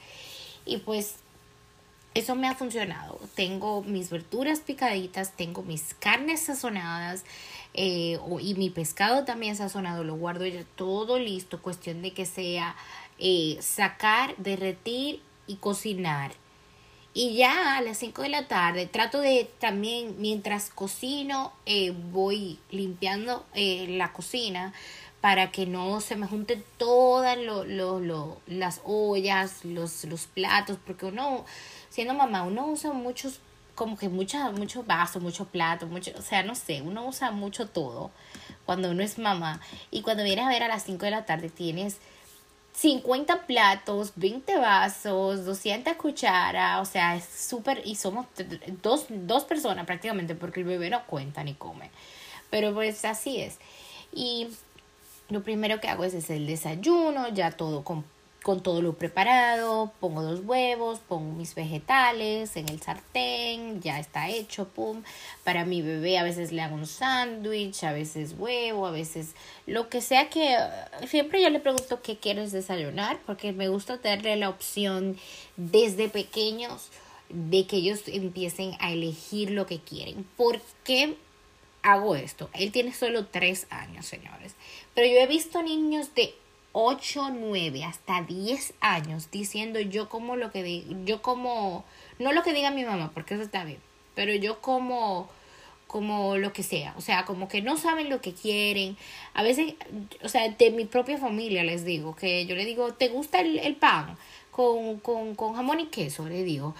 Y 0.64 0.78
pues 0.78 1.16
eso 2.14 2.34
me 2.34 2.46
ha 2.46 2.54
funcionado. 2.54 3.18
Tengo 3.34 3.82
mis 3.82 4.10
verduras 4.10 4.60
picaditas, 4.60 5.32
tengo 5.32 5.62
mis 5.62 5.94
carnes 5.94 6.40
sazonadas, 6.42 7.24
Eh, 7.74 8.18
y 8.42 8.54
mi 8.54 8.68
pescado 8.68 9.24
también 9.24 9.56
sazonado 9.56 10.04
lo 10.04 10.14
guardo 10.16 10.44
ya 10.44 10.62
todo 10.76 11.18
listo. 11.18 11.62
Cuestión 11.62 12.02
de 12.02 12.12
que 12.12 12.26
sea 12.26 12.76
eh, 13.18 13.56
sacar, 13.62 14.36
derretir 14.36 15.22
y 15.46 15.56
cocinar. 15.56 16.32
Y 17.14 17.34
ya 17.36 17.76
a 17.76 17.82
las 17.82 17.98
5 17.98 18.22
de 18.22 18.30
la 18.30 18.48
tarde 18.48 18.86
trato 18.86 19.20
de 19.20 19.50
también, 19.58 20.16
mientras 20.18 20.70
cocino, 20.70 21.52
eh, 21.66 21.90
voy 21.90 22.58
limpiando 22.70 23.44
la 23.54 24.12
cocina 24.12 24.72
para 25.22 25.52
que 25.52 25.66
no 25.66 26.00
se 26.00 26.16
me 26.16 26.26
junten 26.26 26.64
todas 26.78 27.38
lo, 27.38 27.64
lo, 27.64 28.40
las 28.48 28.80
ollas, 28.84 29.64
los, 29.64 30.04
los 30.04 30.26
platos, 30.26 30.78
porque 30.84 31.06
uno, 31.06 31.44
siendo 31.90 32.12
mamá, 32.12 32.42
uno 32.42 32.66
usa 32.66 32.92
muchos, 32.92 33.38
como 33.76 33.96
que 33.96 34.08
muchos 34.08 34.52
mucho 34.58 34.82
vasos, 34.82 35.22
mucho 35.22 35.44
plato, 35.44 35.86
mucho, 35.86 36.10
o 36.18 36.22
sea, 36.22 36.42
no 36.42 36.56
sé, 36.56 36.82
uno 36.82 37.06
usa 37.06 37.30
mucho 37.30 37.68
todo 37.68 38.10
cuando 38.66 38.90
uno 38.90 39.04
es 39.04 39.16
mamá. 39.16 39.60
Y 39.92 40.02
cuando 40.02 40.24
vienes 40.24 40.44
a 40.44 40.48
ver 40.48 40.64
a 40.64 40.68
las 40.68 40.82
5 40.82 41.04
de 41.04 41.12
la 41.12 41.24
tarde 41.24 41.50
tienes 41.50 41.98
50 42.72 43.46
platos, 43.46 44.12
20 44.16 44.56
vasos, 44.56 45.44
200 45.44 45.94
cucharas, 45.94 46.80
o 46.80 46.90
sea, 46.90 47.16
es 47.16 47.24
súper, 47.24 47.82
y 47.84 47.96
somos 47.96 48.26
dos, 48.82 49.06
dos 49.08 49.44
personas 49.44 49.84
prácticamente, 49.86 50.34
porque 50.34 50.60
el 50.60 50.66
bebé 50.66 50.90
no 50.90 51.06
cuenta 51.06 51.44
ni 51.44 51.54
come. 51.54 51.90
Pero 52.50 52.72
pues 52.72 53.04
así 53.04 53.40
es. 53.40 53.58
Y 54.12 54.48
lo 55.28 55.42
primero 55.42 55.80
que 55.80 55.88
hago 55.88 56.04
es, 56.04 56.14
es 56.14 56.30
el 56.30 56.46
desayuno, 56.46 57.28
ya 57.28 57.50
todo 57.50 57.84
con, 57.84 58.04
con 58.42 58.62
todo 58.62 58.82
lo 58.82 58.94
preparado, 58.94 59.92
pongo 60.00 60.22
dos 60.22 60.40
huevos, 60.44 60.98
pongo 60.98 61.32
mis 61.32 61.54
vegetales 61.54 62.56
en 62.56 62.68
el 62.68 62.80
sartén, 62.80 63.80
ya 63.80 64.00
está 64.00 64.28
hecho, 64.28 64.68
pum. 64.68 65.02
Para 65.44 65.64
mi 65.64 65.80
bebé 65.80 66.18
a 66.18 66.24
veces 66.24 66.52
le 66.52 66.62
hago 66.62 66.74
un 66.74 66.86
sándwich, 66.86 67.84
a 67.84 67.92
veces 67.92 68.34
huevo, 68.36 68.86
a 68.86 68.90
veces 68.90 69.34
lo 69.66 69.88
que 69.88 70.00
sea 70.00 70.28
que... 70.28 70.56
Siempre 71.06 71.40
yo 71.40 71.50
le 71.50 71.60
pregunto 71.60 72.02
qué 72.02 72.16
quieres 72.18 72.52
desayunar, 72.52 73.18
porque 73.26 73.52
me 73.52 73.68
gusta 73.68 73.98
darle 73.98 74.36
la 74.36 74.48
opción 74.48 75.16
desde 75.56 76.08
pequeños 76.08 76.90
de 77.28 77.66
que 77.66 77.76
ellos 77.76 78.02
empiecen 78.06 78.76
a 78.80 78.92
elegir 78.92 79.50
lo 79.50 79.66
que 79.66 79.78
quieren. 79.78 80.26
¿Por 80.36 80.60
qué 80.84 81.16
hago 81.82 82.16
esto? 82.16 82.50
Él 82.54 82.72
tiene 82.72 82.92
solo 82.92 83.26
tres 83.26 83.66
años, 83.70 84.06
señores. 84.06 84.54
Pero 84.94 85.06
yo 85.06 85.18
he 85.20 85.26
visto 85.26 85.62
niños 85.62 86.14
de 86.14 86.34
8, 86.72 87.30
9, 87.30 87.84
hasta 87.84 88.22
10 88.22 88.74
años 88.80 89.30
diciendo 89.30 89.80
yo 89.80 90.08
como 90.08 90.36
lo 90.36 90.50
que 90.50 90.62
digo, 90.62 90.94
yo 91.04 91.22
como, 91.22 91.84
no 92.18 92.32
lo 92.32 92.42
que 92.42 92.52
diga 92.52 92.70
mi 92.70 92.84
mamá, 92.84 93.10
porque 93.12 93.34
eso 93.34 93.42
está 93.42 93.64
bien, 93.64 93.80
pero 94.14 94.34
yo 94.34 94.60
como, 94.60 95.28
como 95.86 96.38
lo 96.38 96.52
que 96.52 96.62
sea, 96.62 96.94
o 96.96 97.02
sea, 97.02 97.24
como 97.26 97.48
que 97.48 97.60
no 97.60 97.76
saben 97.76 98.08
lo 98.08 98.22
que 98.22 98.32
quieren. 98.32 98.96
A 99.34 99.42
veces, 99.42 99.74
o 100.22 100.28
sea, 100.28 100.48
de 100.48 100.70
mi 100.70 100.86
propia 100.86 101.18
familia 101.18 101.62
les 101.64 101.84
digo, 101.84 102.16
que 102.16 102.46
yo 102.46 102.56
le 102.56 102.64
digo, 102.64 102.94
¿te 102.94 103.08
gusta 103.08 103.40
el, 103.40 103.76
pan? 103.76 104.16
Con, 104.50 105.00
con, 105.00 105.34
con, 105.34 105.54
jamón 105.54 105.80
y 105.80 105.86
queso, 105.86 106.28
le 106.28 106.42
digo. 106.42 106.74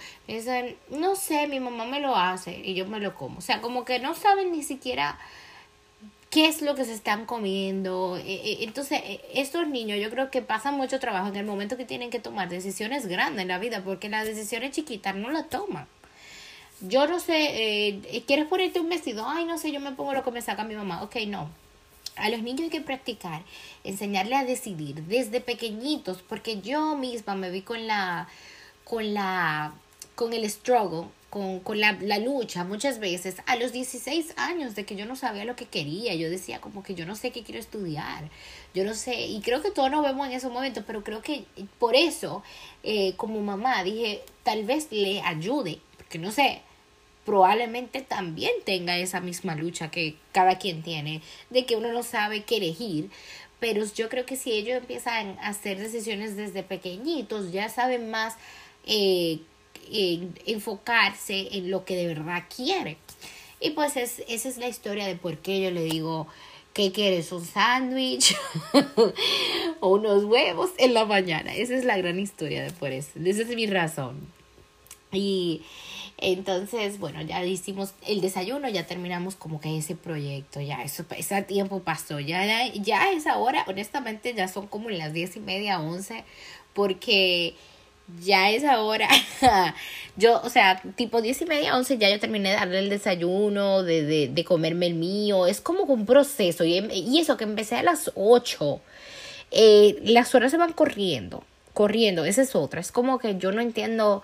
no 0.89 1.15
sé, 1.15 1.47
mi 1.47 1.59
mamá 1.59 1.85
me 1.85 1.99
lo 1.99 2.15
hace 2.15 2.59
y 2.63 2.73
yo 2.73 2.87
me 2.87 2.99
lo 2.99 3.15
como. 3.15 3.39
O 3.39 3.41
sea, 3.41 3.61
como 3.61 3.85
que 3.85 3.99
no 3.99 4.15
saben 4.15 4.51
ni 4.51 4.63
siquiera 4.63 5.19
qué 6.33 6.47
es 6.47 6.63
lo 6.63 6.73
que 6.73 6.83
se 6.83 6.93
están 6.93 7.27
comiendo. 7.27 8.17
E, 8.17 8.33
e, 8.33 8.63
entonces, 8.63 8.99
e, 9.03 9.21
estos 9.35 9.67
niños 9.67 9.99
yo 10.01 10.09
creo 10.09 10.31
que 10.31 10.41
pasan 10.41 10.75
mucho 10.75 10.99
trabajo 10.99 11.27
en 11.27 11.35
el 11.35 11.45
momento 11.45 11.77
que 11.77 11.85
tienen 11.85 12.09
que 12.09 12.19
tomar 12.19 12.49
decisiones 12.49 13.05
grandes 13.05 13.43
en 13.43 13.49
la 13.49 13.59
vida, 13.59 13.83
porque 13.83 14.09
las 14.09 14.25
decisiones 14.25 14.71
chiquitas 14.71 15.15
no 15.15 15.29
las 15.29 15.47
toman. 15.49 15.87
Yo 16.81 17.05
no 17.07 17.19
sé, 17.19 17.35
eh, 17.87 18.23
¿quieres 18.25 18.47
ponerte 18.47 18.79
un 18.79 18.89
vestido? 18.89 19.25
Ay, 19.27 19.45
no 19.45 19.59
sé, 19.59 19.71
yo 19.71 19.79
me 19.79 19.91
pongo 19.91 20.13
lo 20.13 20.23
que 20.23 20.31
me 20.31 20.41
saca 20.41 20.63
mi 20.63 20.75
mamá. 20.75 21.03
Ok, 21.03 21.17
no. 21.27 21.49
A 22.15 22.29
los 22.29 22.41
niños 22.41 22.61
hay 22.61 22.69
que 22.69 22.81
practicar, 22.81 23.43
enseñarle 23.83 24.35
a 24.35 24.43
decidir 24.43 25.03
desde 25.03 25.39
pequeñitos, 25.39 26.23
porque 26.23 26.61
yo 26.61 26.95
misma 26.95 27.35
me 27.35 27.51
vi 27.51 27.61
con 27.61 27.85
la, 27.87 28.27
con 28.83 29.13
la, 29.13 29.73
con 30.15 30.33
el 30.33 30.49
struggle 30.49 31.07
con, 31.33 31.61
con 31.61 31.79
la, 31.79 31.97
la, 31.99 32.19
lucha 32.19 32.63
muchas 32.63 32.99
veces 32.99 33.37
a 33.47 33.55
los 33.55 33.71
16 33.71 34.35
años 34.37 34.75
de 34.75 34.85
que 34.85 34.95
yo 34.95 35.07
no 35.07 35.15
sabía 35.15 35.45
lo 35.45 35.55
que 35.55 35.65
quería. 35.65 36.13
Yo 36.13 36.29
decía 36.29 36.61
como 36.61 36.83
que 36.83 36.93
yo 36.93 37.07
no 37.07 37.15
sé 37.15 37.31
qué 37.31 37.41
quiero 37.41 37.59
estudiar. 37.59 38.29
Yo 38.75 38.83
no 38.83 38.93
sé, 38.93 39.19
y 39.25 39.41
creo 39.41 39.63
que 39.63 39.71
todos 39.71 39.89
nos 39.89 40.03
vemos 40.03 40.27
en 40.27 40.33
esos 40.33 40.51
momentos, 40.51 40.83
pero 40.85 41.03
creo 41.03 41.23
que 41.23 41.45
por 41.79 41.95
eso, 41.95 42.43
eh, 42.83 43.15
como 43.17 43.41
mamá, 43.41 43.83
dije, 43.83 44.21
tal 44.43 44.63
vez 44.63 44.91
le 44.91 45.21
ayude, 45.21 45.79
porque 45.97 46.19
no 46.19 46.29
sé, 46.31 46.61
probablemente 47.25 48.01
también 48.01 48.51
tenga 48.63 48.99
esa 48.99 49.19
misma 49.19 49.55
lucha 49.55 49.89
que 49.89 50.15
cada 50.33 50.59
quien 50.59 50.83
tiene, 50.83 51.23
de 51.49 51.65
que 51.65 51.77
uno 51.77 51.91
no 51.91 52.03
sabe 52.03 52.43
qué 52.43 52.57
elegir. 52.57 53.09
Pero 53.59 53.83
yo 53.95 54.07
creo 54.07 54.27
que 54.27 54.35
si 54.35 54.51
ellos 54.51 54.77
empiezan 54.77 55.39
a 55.39 55.47
hacer 55.47 55.79
decisiones 55.79 56.35
desde 56.35 56.61
pequeñitos, 56.61 57.51
ya 57.51 57.69
saben 57.69 58.11
más 58.11 58.35
eh, 58.85 59.39
enfocarse 60.45 61.49
en 61.51 61.71
lo 61.71 61.85
que 61.85 61.95
de 61.95 62.07
verdad 62.07 62.43
quiere. 62.53 62.97
Y 63.59 63.71
pues 63.71 63.95
es, 63.95 64.21
esa 64.27 64.49
es 64.49 64.57
la 64.57 64.67
historia 64.67 65.07
de 65.07 65.15
por 65.15 65.37
qué 65.37 65.61
yo 65.61 65.71
le 65.71 65.83
digo, 65.83 66.27
¿qué 66.73 66.91
quieres? 66.91 67.31
¿Un 67.31 67.45
sándwich? 67.45 68.35
o 69.79 69.89
unos 69.89 70.25
huevos 70.25 70.71
en 70.77 70.93
la 70.93 71.05
mañana. 71.05 71.55
Esa 71.55 71.75
es 71.75 71.85
la 71.85 71.97
gran 71.97 72.19
historia 72.19 72.63
de 72.63 72.71
por 72.71 72.91
eso. 72.91 73.11
Esa 73.23 73.41
es 73.43 73.47
mi 73.49 73.67
razón. 73.67 74.27
Y 75.11 75.61
entonces, 76.17 76.99
bueno, 76.99 77.21
ya 77.21 77.43
hicimos 77.45 77.93
el 78.07 78.21
desayuno, 78.21 78.69
ya 78.69 78.85
terminamos 78.85 79.35
como 79.35 79.59
que 79.59 79.77
ese 79.77 79.95
proyecto, 79.95 80.61
ya 80.61 80.81
eso, 80.83 81.05
ese 81.17 81.41
tiempo 81.43 81.81
pasó, 81.81 82.19
ya, 82.19 82.45
ya, 82.45 82.73
ya 82.73 83.11
esa 83.11 83.37
hora, 83.37 83.65
honestamente, 83.67 84.33
ya 84.33 84.47
son 84.47 84.67
como 84.67 84.89
las 84.89 85.13
diez 85.13 85.35
y 85.35 85.39
media, 85.39 85.79
once, 85.79 86.23
porque 86.73 87.55
ya 88.21 88.51
es 88.51 88.63
ahora. 88.63 89.07
yo, 90.17 90.41
o 90.43 90.49
sea, 90.49 90.81
tipo 90.95 91.21
diez 91.21 91.41
y 91.41 91.45
media, 91.45 91.75
once, 91.75 91.97
ya 91.97 92.09
yo 92.09 92.19
terminé 92.19 92.49
de 92.49 92.55
darle 92.55 92.79
el 92.79 92.89
desayuno, 92.89 93.83
de, 93.83 94.03
de, 94.03 94.27
de 94.27 94.43
comerme 94.43 94.87
el 94.87 94.95
mío. 94.95 95.47
Es 95.47 95.61
como 95.61 95.83
un 95.83 96.05
proceso. 96.05 96.63
Y, 96.63 96.79
y 96.91 97.19
eso 97.19 97.37
que 97.37 97.43
empecé 97.43 97.75
a 97.77 97.83
las 97.83 98.11
ocho. 98.15 98.81
Eh, 99.51 99.99
las 100.03 100.33
horas 100.35 100.51
se 100.51 100.57
van 100.57 100.73
corriendo, 100.73 101.43
corriendo. 101.73 102.25
Esa 102.25 102.41
es 102.41 102.55
otra. 102.55 102.81
Es 102.81 102.91
como 102.91 103.19
que 103.19 103.37
yo 103.37 103.51
no 103.51 103.61
entiendo 103.61 104.23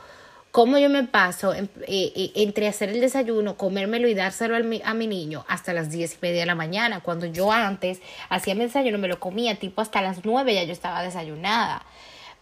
cómo 0.52 0.80
yo 0.80 0.90
me 0.90 1.04
paso 1.04 1.54
eh, 1.54 1.68
eh, 1.88 2.32
entre 2.36 2.68
hacer 2.68 2.90
el 2.90 3.00
desayuno, 3.00 3.56
comérmelo 3.56 4.08
y 4.08 4.16
dárselo 4.16 4.56
a 4.56 4.60
mi, 4.62 4.82
a 4.84 4.96
mi 4.96 5.06
niño 5.06 5.46
hasta 5.48 5.74
las 5.74 5.92
diez 5.92 6.16
y 6.16 6.18
media 6.22 6.42
de 6.42 6.46
la 6.48 6.56
mañana. 6.56 7.02
Cuando 7.02 7.26
yo 7.28 7.52
antes 7.52 8.02
hacía 8.30 8.56
mi 8.56 8.62
desayuno, 8.62 8.98
me 8.98 9.08
lo 9.08 9.20
comía 9.20 9.56
tipo 9.56 9.82
hasta 9.82 10.02
las 10.02 10.26
nueve, 10.26 10.56
ya 10.56 10.64
yo 10.64 10.74
estaba 10.74 11.04
desayunada. 11.04 11.86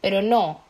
Pero 0.02 0.22
no, 0.22 0.62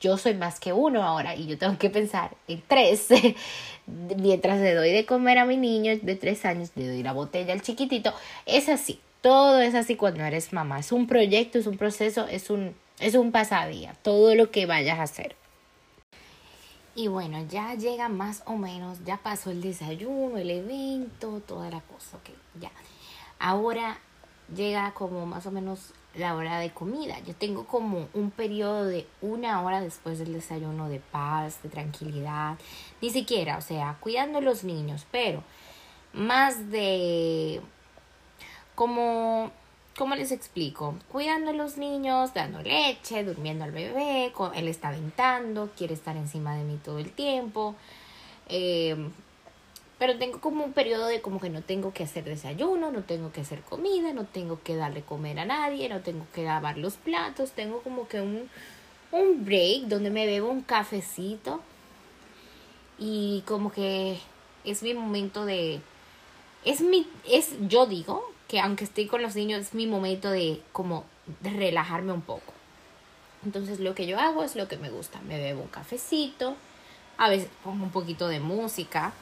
yo 0.00 0.18
soy 0.18 0.34
más 0.34 0.60
que 0.60 0.72
uno 0.72 1.02
ahora 1.02 1.34
y 1.34 1.46
yo 1.46 1.58
tengo 1.58 1.78
que 1.78 1.90
pensar 1.90 2.36
en 2.48 2.62
tres. 2.66 3.08
Mientras 3.86 4.60
le 4.60 4.74
doy 4.74 4.90
de 4.90 5.06
comer 5.06 5.38
a 5.38 5.44
mi 5.44 5.56
niño 5.56 5.98
de 6.00 6.16
tres 6.16 6.44
años, 6.44 6.70
le 6.74 6.88
doy 6.88 7.02
la 7.02 7.12
botella 7.12 7.52
al 7.52 7.62
chiquitito. 7.62 8.12
Es 8.46 8.68
así, 8.68 9.00
todo 9.20 9.60
es 9.60 9.74
así 9.74 9.96
cuando 9.96 10.24
eres 10.24 10.52
mamá. 10.52 10.80
Es 10.80 10.92
un 10.92 11.06
proyecto, 11.06 11.58
es 11.58 11.66
un 11.66 11.76
proceso, 11.76 12.26
es 12.28 12.50
un, 12.50 12.74
es 12.98 13.14
un 13.14 13.32
pasadía, 13.32 13.94
todo 14.02 14.34
lo 14.34 14.50
que 14.50 14.66
vayas 14.66 14.98
a 14.98 15.04
hacer. 15.04 15.36
Y 16.94 17.08
bueno, 17.08 17.44
ya 17.48 17.74
llega 17.74 18.08
más 18.08 18.42
o 18.46 18.56
menos, 18.56 19.04
ya 19.04 19.18
pasó 19.18 19.50
el 19.50 19.60
desayuno, 19.60 20.38
el 20.38 20.50
evento, 20.50 21.42
toda 21.46 21.68
la 21.68 21.80
cosa, 21.80 22.16
ok, 22.16 22.30
ya. 22.58 22.70
Ahora 23.38 23.98
llega 24.54 24.94
como 24.94 25.26
más 25.26 25.44
o 25.46 25.50
menos 25.50 25.92
la 26.16 26.34
hora 26.34 26.58
de 26.58 26.70
comida. 26.70 27.18
Yo 27.20 27.34
tengo 27.34 27.66
como 27.66 28.08
un 28.14 28.30
periodo 28.30 28.84
de 28.84 29.06
una 29.20 29.62
hora 29.62 29.80
después 29.80 30.18
del 30.18 30.32
desayuno 30.32 30.88
de 30.88 31.00
paz, 31.00 31.62
de 31.62 31.68
tranquilidad, 31.68 32.56
ni 33.00 33.10
siquiera, 33.10 33.58
o 33.58 33.60
sea, 33.60 33.96
cuidando 34.00 34.38
a 34.38 34.42
los 34.42 34.64
niños, 34.64 35.06
pero 35.10 35.42
más 36.12 36.70
de 36.70 37.60
como 38.74 39.50
¿Cómo 39.96 40.14
les 40.14 40.30
explico? 40.30 40.94
Cuidando 41.10 41.52
a 41.52 41.54
los 41.54 41.78
niños, 41.78 42.34
dando 42.34 42.60
leche, 42.60 43.24
durmiendo 43.24 43.64
al 43.64 43.70
bebé, 43.70 44.30
él 44.54 44.68
está 44.68 44.88
aventando, 44.88 45.70
quiere 45.74 45.94
estar 45.94 46.18
encima 46.18 46.54
de 46.54 46.64
mí 46.64 46.78
todo 46.84 46.98
el 46.98 47.12
tiempo. 47.12 47.74
Eh, 48.50 48.94
pero 49.98 50.18
tengo 50.18 50.40
como 50.40 50.64
un 50.64 50.72
periodo 50.72 51.06
de 51.06 51.22
como 51.22 51.40
que 51.40 51.48
no 51.48 51.62
tengo 51.62 51.92
que 51.92 52.04
hacer 52.04 52.24
desayuno, 52.24 52.90
no 52.90 53.02
tengo 53.02 53.32
que 53.32 53.40
hacer 53.40 53.62
comida, 53.62 54.12
no 54.12 54.24
tengo 54.24 54.60
que 54.62 54.76
darle 54.76 55.02
comer 55.02 55.38
a 55.38 55.46
nadie, 55.46 55.88
no 55.88 56.00
tengo 56.00 56.26
que 56.34 56.44
lavar 56.44 56.76
los 56.76 56.94
platos, 56.94 57.52
tengo 57.52 57.80
como 57.80 58.06
que 58.06 58.20
un, 58.20 58.50
un 59.12 59.44
break 59.44 59.84
donde 59.84 60.10
me 60.10 60.26
bebo 60.26 60.50
un 60.50 60.62
cafecito 60.62 61.62
y 62.98 63.42
como 63.46 63.72
que 63.72 64.18
es 64.64 64.82
mi 64.82 64.92
momento 64.94 65.46
de 65.46 65.80
es 66.64 66.80
mi 66.80 67.06
es 67.28 67.54
yo 67.68 67.86
digo 67.86 68.22
que 68.48 68.60
aunque 68.60 68.84
estoy 68.84 69.06
con 69.06 69.22
los 69.22 69.34
niños 69.34 69.60
es 69.60 69.74
mi 69.74 69.86
momento 69.86 70.30
de 70.30 70.60
como 70.72 71.04
de 71.40 71.50
relajarme 71.50 72.12
un 72.12 72.22
poco. 72.22 72.52
Entonces 73.44 73.80
lo 73.80 73.94
que 73.94 74.06
yo 74.06 74.18
hago 74.18 74.42
es 74.44 74.56
lo 74.56 74.68
que 74.68 74.76
me 74.76 74.90
gusta, 74.90 75.20
me 75.22 75.38
bebo 75.38 75.62
un 75.62 75.68
cafecito, 75.68 76.56
a 77.16 77.30
veces 77.30 77.48
pongo 77.64 77.84
un 77.84 77.90
poquito 77.90 78.28
de 78.28 78.40
música 78.40 79.14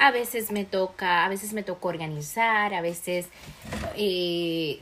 A 0.00 0.12
veces 0.12 0.52
me 0.52 0.64
toca, 0.64 1.24
a 1.24 1.28
veces 1.28 1.52
me 1.52 1.64
toca 1.64 1.88
organizar, 1.88 2.72
a 2.72 2.80
veces 2.80 3.26
eh, 3.96 4.78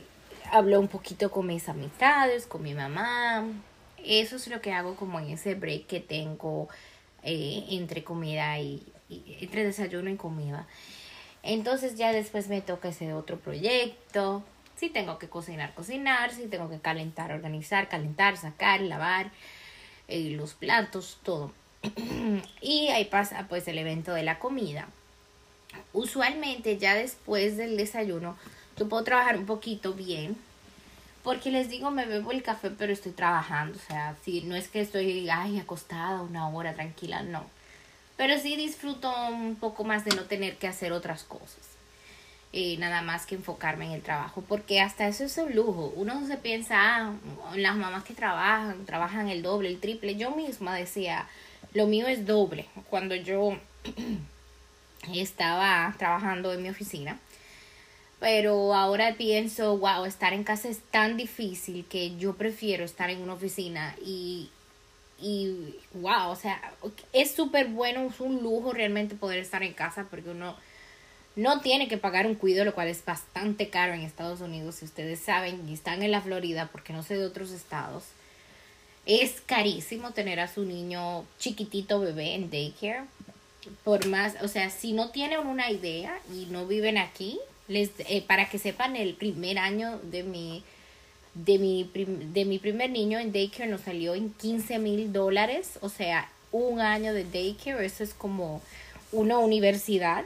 hablo 0.51 0.79
un 0.79 0.87
poquito 0.87 1.31
con 1.31 1.47
mis 1.47 1.67
amistades, 1.69 2.45
con 2.45 2.61
mi 2.61 2.75
mamá. 2.75 3.43
Eso 4.05 4.35
es 4.35 4.47
lo 4.47 4.61
que 4.61 4.73
hago 4.73 4.95
como 4.95 5.19
en 5.19 5.31
ese 5.31 5.55
break 5.55 5.87
que 5.87 5.99
tengo 6.01 6.69
eh, 7.23 7.65
entre 7.71 8.03
comida 8.03 8.59
y, 8.59 8.85
entre 9.41 9.65
desayuno 9.65 10.11
y 10.11 10.17
comida. 10.17 10.67
Entonces 11.41 11.95
ya 11.95 12.11
después 12.11 12.47
me 12.47 12.61
toca 12.61 12.89
ese 12.89 13.13
otro 13.13 13.39
proyecto. 13.39 14.43
Si 14.75 14.89
tengo 14.89 15.17
que 15.17 15.29
cocinar, 15.29 15.73
cocinar. 15.73 16.31
Si 16.31 16.45
tengo 16.45 16.69
que 16.69 16.79
calentar, 16.79 17.31
organizar, 17.31 17.89
calentar, 17.89 18.37
sacar, 18.37 18.81
lavar 18.81 19.31
eh, 20.07 20.29
los 20.29 20.53
platos, 20.53 21.17
todo. 21.23 21.51
y 22.61 22.89
ahí 22.89 23.05
pasa 23.05 23.47
pues 23.49 23.67
el 23.67 23.79
evento 23.79 24.13
de 24.13 24.21
la 24.21 24.37
comida. 24.37 24.87
Usualmente 25.93 26.77
ya 26.77 26.95
después 26.95 27.57
del 27.57 27.77
desayuno 27.77 28.37
yo 28.77 28.87
puedo 28.87 29.03
trabajar 29.03 29.37
un 29.37 29.45
poquito 29.45 29.93
bien. 29.93 30.37
Porque 31.23 31.51
les 31.51 31.69
digo, 31.69 31.91
me 31.91 32.05
bebo 32.05 32.31
el 32.31 32.43
café, 32.43 32.69
pero 32.69 32.93
estoy 32.93 33.11
trabajando. 33.11 33.77
O 33.77 33.81
sea, 33.81 34.15
si 34.23 34.41
no 34.41 34.55
es 34.55 34.69
que 34.69 34.79
estoy 34.79 35.27
ay, 35.29 35.59
acostada 35.59 36.21
una 36.21 36.47
hora 36.47 36.73
tranquila, 36.73 37.21
no. 37.23 37.45
Pero 38.15 38.39
sí 38.39 38.55
disfruto 38.55 39.11
un 39.27 39.55
poco 39.55 39.83
más 39.83 40.05
de 40.05 40.15
no 40.15 40.23
tener 40.23 40.57
que 40.57 40.67
hacer 40.67 40.93
otras 40.93 41.23
cosas. 41.23 41.77
Eh, 42.53 42.77
nada 42.77 43.01
más 43.01 43.25
que 43.25 43.35
enfocarme 43.35 43.85
en 43.87 43.91
el 43.91 44.01
trabajo. 44.03 44.41
Porque 44.47 44.79
hasta 44.79 45.07
eso 45.07 45.25
es 45.25 45.37
un 45.37 45.53
lujo. 45.53 45.91
Uno 45.95 46.25
se 46.27 46.37
piensa, 46.37 46.75
ah, 46.79 47.13
las 47.55 47.75
mamás 47.75 48.03
que 48.03 48.13
trabajan, 48.13 48.85
trabajan 48.85 49.27
el 49.27 49.41
doble, 49.41 49.69
el 49.69 49.79
triple. 49.79 50.15
Yo 50.15 50.31
misma 50.31 50.75
decía, 50.75 51.27
lo 51.73 51.87
mío 51.87 52.07
es 52.07 52.25
doble. 52.25 52.67
Cuando 52.89 53.15
yo 53.15 53.57
estaba 55.15 55.93
trabajando 55.97 56.53
en 56.53 56.63
mi 56.63 56.69
oficina. 56.69 57.19
Pero 58.19 58.73
ahora 58.73 59.13
pienso, 59.15 59.77
wow, 59.77 60.05
estar 60.05 60.33
en 60.33 60.43
casa 60.43 60.69
es 60.69 60.79
tan 60.79 61.17
difícil 61.17 61.85
que 61.85 62.17
yo 62.17 62.35
prefiero 62.35 62.83
estar 62.83 63.09
en 63.09 63.21
una 63.21 63.33
oficina 63.33 63.95
y, 64.03 64.49
y 65.21 65.75
wow, 65.93 66.29
o 66.29 66.35
sea, 66.35 66.59
es 67.13 67.31
súper 67.31 67.67
bueno, 67.67 68.07
es 68.07 68.19
un 68.19 68.41
lujo 68.41 68.73
realmente 68.73 69.15
poder 69.15 69.39
estar 69.39 69.61
en 69.61 69.73
casa 69.73 70.07
porque 70.09 70.31
uno 70.31 70.55
no 71.35 71.61
tiene 71.61 71.87
que 71.87 71.99
pagar 71.99 72.25
un 72.25 72.33
cuido, 72.33 72.65
lo 72.65 72.73
cual 72.73 72.87
es 72.87 73.05
bastante 73.05 73.69
caro 73.69 73.93
en 73.93 74.01
Estados 74.01 74.41
Unidos, 74.41 74.75
si 74.75 74.85
ustedes 74.85 75.19
saben 75.19 75.69
y 75.69 75.73
están 75.73 76.01
en 76.01 76.09
la 76.09 76.21
Florida, 76.21 76.69
porque 76.71 76.93
no 76.93 77.03
sé 77.03 77.15
de 77.15 77.25
otros 77.25 77.51
estados. 77.51 78.05
Es 79.05 79.41
carísimo 79.45 80.11
tener 80.11 80.39
a 80.39 80.47
su 80.47 80.65
niño 80.65 81.25
chiquitito 81.37 81.99
bebé 81.99 82.33
en 82.33 82.49
daycare 82.49 83.03
por 83.83 84.05
más, 84.07 84.35
o 84.41 84.47
sea, 84.47 84.69
si 84.69 84.93
no 84.93 85.09
tienen 85.09 85.39
una 85.39 85.71
idea 85.71 86.19
y 86.33 86.47
no 86.51 86.65
viven 86.65 86.97
aquí, 86.97 87.39
les, 87.67 87.91
eh, 87.99 88.23
para 88.25 88.49
que 88.49 88.59
sepan, 88.59 88.95
el 88.95 89.13
primer 89.13 89.59
año 89.59 89.99
de 90.03 90.23
mi, 90.23 90.63
de 91.33 91.57
mi, 91.59 91.89
de 91.93 92.45
mi 92.45 92.59
primer 92.59 92.89
niño 92.89 93.19
en 93.19 93.31
daycare 93.31 93.69
nos 93.69 93.81
salió 93.81 94.15
en 94.15 94.31
15 94.33 94.79
mil 94.79 95.11
dólares, 95.13 95.79
o 95.81 95.89
sea, 95.89 96.29
un 96.51 96.79
año 96.81 97.13
de 97.13 97.25
daycare, 97.25 97.85
eso 97.85 98.03
es 98.03 98.13
como 98.13 98.61
una 99.11 99.37
universidad. 99.39 100.25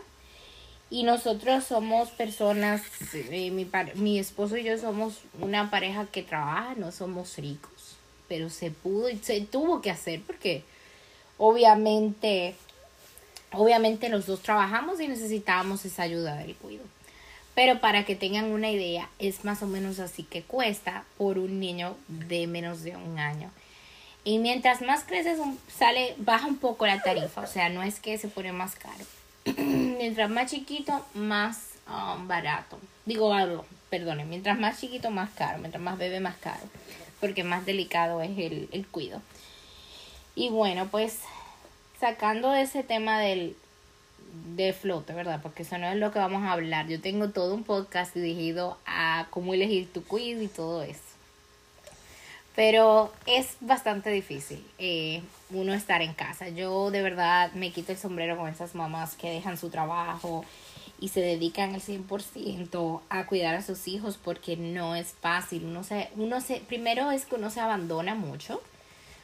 Y 0.90 1.04
nosotros 1.04 1.64
somos 1.64 2.10
personas, 2.10 2.82
eh, 3.14 3.50
mi, 3.50 3.66
mi 3.96 4.20
esposo 4.20 4.58
y 4.58 4.64
yo 4.64 4.78
somos 4.78 5.20
una 5.40 5.72
pareja 5.72 6.06
que 6.12 6.22
trabaja, 6.22 6.76
no 6.76 6.92
somos 6.92 7.38
ricos, 7.38 7.96
pero 8.28 8.50
se 8.50 8.72
pudo 8.72 9.10
y 9.10 9.18
se 9.18 9.40
tuvo 9.40 9.82
que 9.82 9.90
hacer 9.90 10.22
porque 10.22 10.64
obviamente 11.38 12.56
Obviamente 13.54 14.10
los 14.10 14.26
dos 14.26 14.42
trabajamos 14.42 15.00
y 15.02 15.08
necesitábamos 15.08 15.84
esa 15.86 16.04
ayuda 16.04 16.36
del 16.36 16.56
cuido. 16.56 16.84
Pero 17.54 17.80
para 17.80 18.06
que 18.06 18.16
tengan 18.16 18.46
una 18.46 18.70
idea, 18.70 19.10
es 19.20 19.44
más 19.44 19.62
o 19.62 19.68
menos 19.68 20.00
así 20.00 20.24
que 20.24 20.42
cuesta 20.42 21.04
por 21.18 21.38
un 21.38 21.60
niño 21.60 21.98
de 22.08 22.48
menos 22.48 22.82
de 22.84 22.96
un 22.96 23.20
año. 23.20 23.52
Y 24.24 24.38
mientras 24.38 24.82
más 24.82 25.04
creces, 25.04 25.40
sale, 25.68 26.16
baja 26.18 26.48
un 26.48 26.58
poco 26.58 26.86
la 26.86 27.02
tarifa. 27.02 27.42
O 27.42 27.48
sea, 27.48 27.70
no 27.70 27.84
es 27.84 28.00
que 28.00 28.18
se 28.18 28.28
pone 28.28 28.54
más 28.54 28.76
caro. 28.76 29.04
mientras 29.58 30.30
más 30.30 30.52
chiquito, 30.52 31.06
más 31.14 31.72
um, 31.88 32.28
barato. 32.28 32.80
Digo 33.06 33.34
algo, 33.34 33.66
perdone. 33.90 34.24
Mientras 34.24 34.58
más 34.60 34.80
chiquito, 34.80 35.10
más 35.10 35.32
caro. 35.32 35.58
Mientras 35.58 35.84
más 35.84 35.98
bebé, 35.98 36.20
más 36.20 36.38
caro. 36.38 36.62
Porque 37.20 37.44
más 37.44 37.66
delicado 37.66 38.22
es 38.22 38.38
el, 38.38 38.70
el 38.72 38.88
cuido. 38.88 39.22
Y 40.36 40.50
bueno, 40.50 40.88
pues 40.90 41.20
sacando 42.02 42.56
ese 42.56 42.82
tema 42.84 43.20
del 43.20 43.56
de 44.56 44.74
flote, 44.74 45.14
¿verdad? 45.14 45.40
Porque 45.42 45.62
eso 45.62 45.78
no 45.78 45.88
es 45.88 45.98
lo 45.98 46.12
que 46.12 46.18
vamos 46.18 46.44
a 46.44 46.54
hablar. 46.54 46.88
Yo 46.88 47.00
tengo 47.00 47.30
todo 47.30 47.54
un 47.54 47.64
podcast 47.64 48.16
dirigido 48.16 48.78
a 48.88 49.28
cómo 49.30 49.54
elegir 49.54 49.94
tu 49.94 50.04
quiz 50.04 50.42
y 50.42 50.48
todo 50.48 50.82
eso. 50.82 51.00
Pero 52.56 53.14
es 53.28 53.56
bastante 53.62 54.10
difícil 54.10 54.66
eh, 54.80 55.22
uno 55.52 55.74
estar 55.74 56.02
en 56.02 56.14
casa. 56.14 56.50
Yo 56.50 56.90
de 56.90 57.04
verdad 57.04 57.52
me 57.54 57.72
quito 57.72 57.92
el 57.92 58.00
sombrero 58.00 58.36
con 58.36 58.50
esas 58.50 58.74
mamás 58.74 59.14
que 59.14 59.30
dejan 59.30 59.58
su 59.58 59.70
trabajo 59.70 60.44
y 61.00 61.10
se 61.10 61.22
dedican 61.22 61.76
al 61.76 61.82
100% 61.82 63.02
a 63.10 63.26
cuidar 63.28 63.54
a 63.54 63.62
sus 63.62 63.88
hijos 63.88 64.18
porque 64.18 64.58
no 64.58 64.96
es 64.96 65.14
fácil. 65.22 65.66
Uno 65.66 65.84
se, 65.84 66.10
uno 66.16 66.42
se, 66.42 66.62
primero 66.62 67.12
es 67.12 67.26
que 67.26 67.36
uno 67.36 67.52
se 67.52 67.60
abandona 67.60 68.16
mucho 68.16 68.60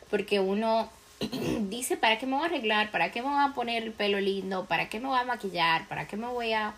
porque 0.09 0.39
uno 0.39 0.89
dice, 1.69 1.97
¿para 1.97 2.19
qué 2.19 2.25
me 2.25 2.33
voy 2.33 2.43
a 2.43 2.45
arreglar? 2.45 2.91
¿Para 2.91 3.11
qué 3.11 3.21
me 3.21 3.29
voy 3.29 3.43
a 3.43 3.53
poner 3.53 3.83
el 3.83 3.91
pelo 3.91 4.19
lindo? 4.19 4.65
¿Para 4.65 4.89
qué 4.89 4.99
me 4.99 5.07
voy 5.07 5.19
a 5.19 5.25
maquillar? 5.25 5.87
¿Para 5.87 6.07
qué 6.07 6.17
me 6.17 6.27
voy 6.27 6.53
a... 6.53 6.73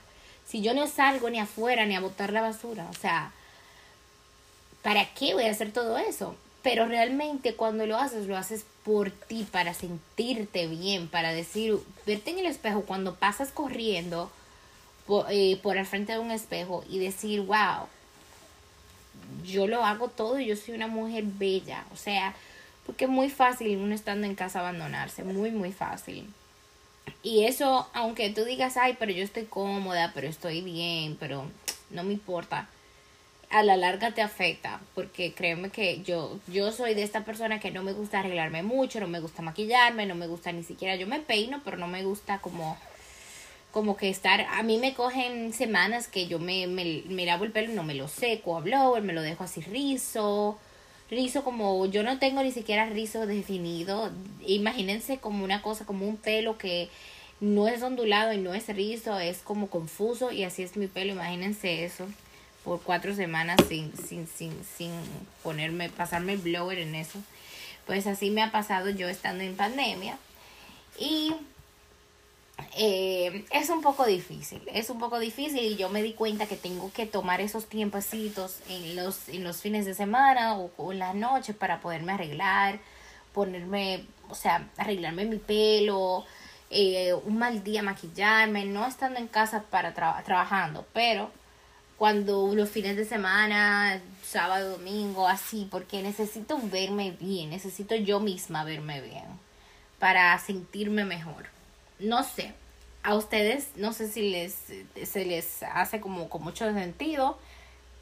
Si 0.48 0.62
yo 0.62 0.74
no 0.74 0.88
salgo 0.88 1.30
ni 1.30 1.40
afuera 1.40 1.86
ni 1.86 1.96
a 1.96 2.00
botar 2.00 2.34
la 2.34 2.42
basura, 2.42 2.88
o 2.90 2.94
sea, 2.94 3.32
¿para 4.82 5.06
qué 5.14 5.34
voy 5.34 5.46
a 5.46 5.52
hacer 5.52 5.72
todo 5.72 5.98
eso? 5.98 6.36
Pero 6.64 6.88
realmente 6.88 7.54
cuando 7.54 7.86
lo 7.86 7.98
haces, 7.98 8.28
lo 8.28 8.36
haces 8.36 8.66
por 8.84 9.12
ti, 9.12 9.48
para 9.50 9.74
sentirte 9.74 10.68
bien, 10.68 11.08
para 11.08 11.32
decir, 11.32 11.78
verte 12.06 12.32
en 12.32 12.40
el 12.40 12.48
espejo 12.48 12.82
cuando 12.82 13.16
pasas 13.16 13.52
corriendo 13.52 14.32
por, 15.06 15.28
eh, 15.30 15.60
por 15.62 15.78
al 15.78 15.86
frente 15.86 16.14
de 16.14 16.20
un 16.20 16.32
espejo 16.32 16.84
y 16.90 16.98
decir, 16.98 17.42
wow, 17.42 17.88
yo 19.46 19.68
lo 19.68 19.84
hago 19.86 20.08
todo 20.08 20.40
y 20.40 20.48
yo 20.48 20.56
soy 20.56 20.74
una 20.74 20.88
mujer 20.88 21.24
bella. 21.26 21.86
O 21.94 21.96
sea, 21.96 22.34
porque 22.90 23.06
es 23.06 23.12
muy 23.12 23.30
fácil 23.30 23.78
uno 23.78 23.94
estando 23.94 24.26
en 24.26 24.34
casa 24.34 24.62
abandonarse, 24.62 25.24
muy, 25.24 25.52
muy 25.52 25.72
fácil. 25.72 26.28
Y 27.22 27.44
eso, 27.44 27.88
aunque 27.94 28.32
tú 28.32 28.44
digas, 28.46 28.78
ay, 28.78 28.96
pero 28.98 29.12
yo 29.12 29.24
estoy 29.24 29.44
cómoda, 29.44 30.12
pero 30.16 30.28
estoy 30.28 30.62
bien, 30.62 31.16
pero 31.20 31.46
no 31.92 32.04
me 32.04 32.14
importa. 32.14 32.68
A 33.52 33.62
la 33.62 33.78
larga 33.78 34.10
te 34.16 34.24
afecta, 34.24 34.82
porque 34.96 35.36
créeme 35.36 35.70
que 35.70 36.02
yo, 36.02 36.40
yo 36.48 36.72
soy 36.72 36.96
de 36.96 37.04
esta 37.04 37.24
persona 37.26 37.60
que 37.60 37.70
no 37.70 37.84
me 37.84 37.94
gusta 37.94 38.22
arreglarme 38.22 38.64
mucho, 38.64 39.00
no 39.00 39.08
me 39.08 39.20
gusta 39.20 39.44
maquillarme, 39.44 40.08
no 40.08 40.16
me 40.16 40.26
gusta 40.26 40.52
ni 40.52 40.64
siquiera, 40.64 40.96
yo 40.96 41.06
me 41.06 41.20
peino, 41.20 41.62
pero 41.64 41.78
no 41.78 41.86
me 41.86 42.04
gusta 42.04 42.40
como, 42.40 42.76
como 43.70 43.98
que 43.98 44.10
estar, 44.10 44.42
a 44.42 44.64
mí 44.64 44.80
me 44.80 44.96
cogen 44.96 45.54
semanas 45.54 46.08
que 46.08 46.26
yo 46.26 46.40
me, 46.40 46.66
me, 46.66 47.04
me 47.08 47.28
lavo 47.28 47.44
el 47.44 47.52
pelo 47.52 47.72
y 47.72 47.76
no 47.76 47.84
me 47.84 47.94
lo 47.94 48.08
seco 48.08 48.58
a 48.58 48.62
blower, 48.62 49.04
me 49.04 49.14
lo 49.14 49.22
dejo 49.22 49.44
así 49.44 49.62
rizo, 49.62 50.58
rizo 51.10 51.44
como 51.44 51.86
yo 51.86 52.04
no 52.04 52.20
tengo 52.20 52.44
ni 52.44 52.52
siquiera 52.52 52.86
rizo 52.86 53.26
definido. 53.26 54.12
Imagínense 54.46 55.18
como 55.18 55.44
una 55.44 55.62
cosa, 55.62 55.86
como 55.86 56.08
un 56.08 56.18
pelo 56.18 56.58
que 56.58 56.90
no 57.40 57.68
es 57.68 57.82
ondulado 57.82 58.34
y 58.34 58.38
no 58.38 58.54
es 58.54 58.68
rizo, 58.68 59.20
es 59.20 59.40
como 59.40 59.68
confuso 59.70 60.32
y 60.32 60.44
así 60.44 60.64
es 60.64 60.78
mi 60.78 60.88
pelo. 60.88 61.14
Imagínense 61.14 61.86
eso 61.86 62.08
por 62.64 62.82
cuatro 62.82 63.16
semanas 63.16 63.58
sin, 63.68 63.96
sin, 63.98 64.28
sin, 64.28 64.54
sin 64.78 64.92
ponerme, 65.44 65.90
pasarme 65.90 66.34
el 66.34 66.40
blower 66.40 66.80
en 66.80 66.96
eso. 66.96 67.20
Pues 67.86 68.06
así 68.06 68.30
me 68.30 68.44
ha 68.44 68.52
pasado 68.52 68.90
yo 68.90 69.10
estando 69.10 69.44
en 69.44 69.56
pandemia. 69.56 70.18
Y 71.00 71.34
eh, 72.78 73.46
es 73.52 73.70
un 73.70 73.82
poco 73.82 74.06
difícil, 74.06 74.62
es 74.74 74.90
un 74.90 75.00
poco 75.00 75.20
difícil 75.20 75.60
y 75.64 75.76
yo 75.76 75.90
me 75.90 76.02
di 76.02 76.14
cuenta 76.14 76.48
que 76.48 76.56
tengo 76.56 76.92
que 76.92 77.06
tomar 77.06 77.42
esos 77.42 77.68
tiempecitos 77.68 78.60
en 78.70 78.96
los, 78.96 79.30
en 79.30 79.44
los 79.44 79.62
fines 79.62 79.86
de 79.86 79.94
semana 79.94 80.56
o, 80.58 80.92
en 80.92 81.00
la 81.00 81.14
noche 81.14 81.54
para 81.54 81.82
poderme 81.82 82.14
arreglar, 82.14 82.80
ponerme, 83.34 84.06
o 84.30 84.36
sea, 84.36 84.68
arreglarme 84.78 85.26
mi 85.26 85.38
pelo, 85.38 86.26
eh, 86.70 87.14
un 87.14 87.38
mal 87.38 87.64
día 87.64 87.84
maquillarme, 87.84 88.66
no 88.66 88.86
estando 88.88 89.20
en 89.20 89.28
casa 89.28 89.64
para 89.70 89.94
trabajando, 89.94 90.86
pero 90.94 91.32
cuando 91.98 92.54
los 92.56 92.70
fines 92.70 92.96
de 92.96 93.06
semana, 93.06 94.02
sábado, 94.24 94.78
domingo, 94.78 95.28
así, 95.28 95.68
porque 95.70 96.02
necesito 96.02 96.60
verme 96.64 97.12
bien, 97.12 97.50
necesito 97.50 97.96
yo 97.96 98.20
misma 98.20 98.64
verme 98.64 99.02
bien 99.02 99.26
para 100.00 100.38
sentirme 100.40 101.04
mejor 101.06 101.59
no 102.00 102.24
sé, 102.24 102.54
a 103.04 103.16
ustedes 103.16 103.70
no 103.76 103.94
sé 103.94 104.08
si 104.10 104.30
les 104.30 104.56
se 105.04 105.26
les 105.26 105.64
hace 105.64 106.02
como 106.02 106.30
con 106.30 106.44
mucho 106.44 106.72
sentido, 106.74 107.38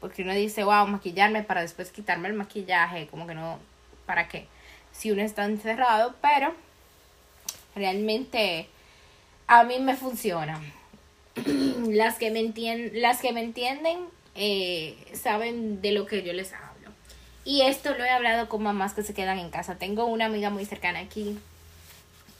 porque 0.00 0.22
uno 0.22 0.32
dice, 0.32 0.64
wow, 0.64 0.86
maquillarme 0.86 1.42
para 1.42 1.62
después 1.62 1.90
quitarme 1.90 2.28
el 2.28 2.34
maquillaje, 2.34 3.08
como 3.08 3.26
que 3.26 3.34
no, 3.34 3.58
¿para 4.06 4.28
qué? 4.28 4.46
Si 4.92 5.10
uno 5.10 5.22
está 5.22 5.44
encerrado, 5.44 6.14
pero 6.20 6.54
realmente 7.74 8.68
a 9.46 9.64
mí 9.64 9.78
me 9.80 9.96
funciona. 9.96 10.60
las 11.88 12.18
que 12.18 12.30
me 12.30 12.40
entienden, 12.40 13.00
las 13.00 13.20
que 13.20 13.32
me 13.32 13.42
entienden 13.42 13.98
eh, 14.34 14.96
saben 15.14 15.80
de 15.80 15.92
lo 15.92 16.06
que 16.06 16.22
yo 16.22 16.32
les 16.32 16.52
hablo. 16.52 16.90
Y 17.44 17.62
esto 17.62 17.94
lo 17.96 18.04
he 18.04 18.10
hablado 18.10 18.48
con 18.48 18.62
mamás 18.62 18.94
que 18.94 19.02
se 19.02 19.14
quedan 19.14 19.38
en 19.38 19.50
casa. 19.50 19.76
Tengo 19.76 20.04
una 20.04 20.26
amiga 20.26 20.50
muy 20.50 20.64
cercana 20.64 21.00
aquí 21.00 21.38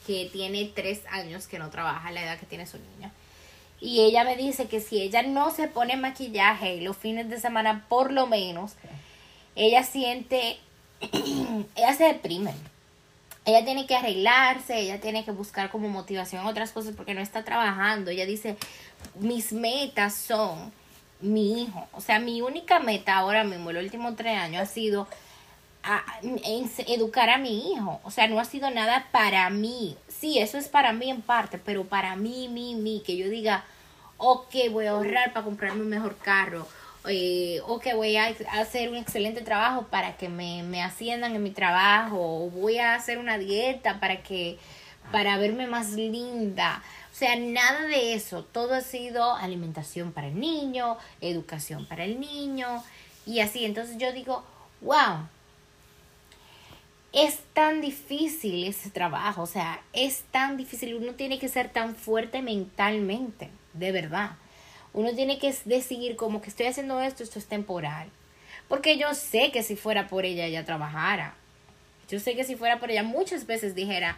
que 0.09 0.31
tiene 0.33 0.65
tres 0.75 1.03
años 1.11 1.47
que 1.47 1.59
no 1.59 1.69
trabaja, 1.69 2.11
la 2.11 2.23
edad 2.23 2.41
que 2.41 2.47
tiene 2.47 2.67
su 2.67 2.79
niño. 2.79 3.13
Y 3.79 4.01
ella 4.01 4.25
me 4.25 4.37
dice 4.37 4.67
que 4.67 4.81
si 4.81 5.03
ella 5.03 5.23
no 5.23 5.51
se 5.51 5.69
pone 5.69 5.99
maquillaje 5.99 6.81
los 6.81 6.97
fines 6.97 7.29
de 7.29 7.39
semana, 7.39 7.85
por 7.91 8.11
lo 8.11 8.27
menos, 8.27 8.73
ella 9.55 9.85
siente, 9.85 10.59
ella 11.77 11.93
se 11.93 12.05
deprime. 12.05 12.55
Ella 13.45 13.63
tiene 13.67 13.87
que 13.87 13.97
arreglarse, 13.97 14.79
ella 14.81 14.99
tiene 14.99 15.27
que 15.27 15.31
buscar 15.31 15.71
como 15.71 15.91
motivación 15.91 16.47
otras 16.47 16.73
cosas 16.73 16.95
porque 16.97 17.13
no 17.13 17.21
está 17.21 17.45
trabajando. 17.45 18.11
Ella 18.11 18.25
dice, 18.25 18.57
mis 19.21 19.53
metas 19.53 20.15
son 20.15 20.73
mi 21.21 21.65
hijo. 21.65 21.87
O 21.93 22.01
sea, 22.01 22.19
mi 22.19 22.41
única 22.41 22.79
meta 22.79 23.19
ahora 23.19 23.45
mismo, 23.45 23.73
los 23.73 23.85
últimos 23.85 24.17
tres 24.17 24.39
años, 24.39 24.63
ha 24.63 24.67
sido 24.67 25.07
educar 26.87 27.31
a 27.31 27.39
mi 27.39 27.73
hijo. 27.73 28.01
O 28.05 28.11
sea, 28.11 28.29
no 28.29 28.41
ha 28.41 28.45
sido 28.45 28.71
nada 28.71 29.09
para 29.11 29.49
mí. 29.51 29.97
Sí, 30.09 30.39
eso 30.39 30.59
es 30.59 30.69
para 30.69 30.93
mí 30.93 31.11
en 31.11 31.23
parte, 31.23 31.59
pero 31.59 31.85
para 31.85 32.17
mí, 32.17 32.49
mí, 32.49 32.75
mí, 32.75 33.03
que 33.05 33.17
yo 33.17 33.29
diga, 33.29 33.65
ok, 34.17 34.55
voy 34.71 34.87
a 34.87 34.91
ahorrar 34.91 35.33
para 35.33 35.45
comprarme 35.45 35.83
un 35.83 35.89
mejor 35.89 36.17
carro. 36.17 36.67
Eh, 37.09 37.61
o 37.67 37.79
que 37.79 37.95
voy 37.95 38.17
a 38.17 38.35
hacer 38.53 38.91
un 38.91 38.97
excelente 38.97 39.41
trabajo 39.41 39.87
para 39.87 40.17
que 40.17 40.29
me, 40.29 40.63
me 40.63 40.83
asciendan 40.83 41.35
en 41.35 41.43
mi 41.43 41.51
trabajo. 41.51 42.17
O 42.19 42.51
voy 42.51 42.79
a 42.79 42.95
hacer 42.95 43.19
una 43.19 43.39
dieta 43.39 44.01
para 44.01 44.23
que 44.23 44.59
para 45.13 45.39
verme 45.39 45.67
más 45.67 45.91
linda. 45.93 46.83
O 47.13 47.17
sea, 47.17 47.37
nada 47.37 47.83
de 47.87 48.15
eso. 48.15 48.45
Todo 48.45 48.75
ha 48.75 48.81
sido 48.81 49.35
alimentación 49.37 50.13
para 50.13 50.29
el 50.29 50.39
niño, 50.39 50.99
educación 51.21 51.87
para 51.87 52.05
el 52.05 52.21
niño 52.21 52.83
y 53.27 53.41
así. 53.41 53.65
Entonces 53.65 53.97
yo 53.99 54.13
digo, 54.13 54.45
wow, 54.81 55.27
es 57.13 57.39
tan 57.55 57.81
difícil 57.81 58.65
ese 58.65 58.91
trabajo, 58.91 59.43
o 59.43 59.47
sea, 59.47 59.81
es 59.93 60.25
tan 60.31 60.57
difícil, 60.57 60.95
uno 60.95 61.15
tiene 61.15 61.39
que 61.39 61.49
ser 61.49 61.71
tan 61.71 61.95
fuerte 61.95 62.43
mentalmente, 62.43 63.51
de 63.73 63.93
verdad. 63.93 64.33
Uno 64.93 65.15
tiene 65.15 65.39
que 65.39 65.55
decidir 65.65 66.17
como 66.17 66.41
que 66.41 66.51
estoy 66.51 66.67
haciendo 66.67 67.01
esto, 67.01 67.23
esto 67.23 67.39
es 67.39 67.47
temporal. 67.47 68.09
Porque 68.69 68.99
yo 68.99 69.15
sé 69.15 69.51
que 69.51 69.63
si 69.63 69.77
fuera 69.77 70.09
por 70.09 70.25
ella, 70.25 70.45
ella 70.45 70.65
trabajara. 70.65 71.35
Yo 72.09 72.21
sé 72.21 72.35
que 72.35 72.45
si 72.45 72.57
fuera 72.57 72.79
por 72.79 72.91
ella, 72.91 73.03
muchas 73.03 73.47
veces 73.47 73.75
dijera, 73.75 74.17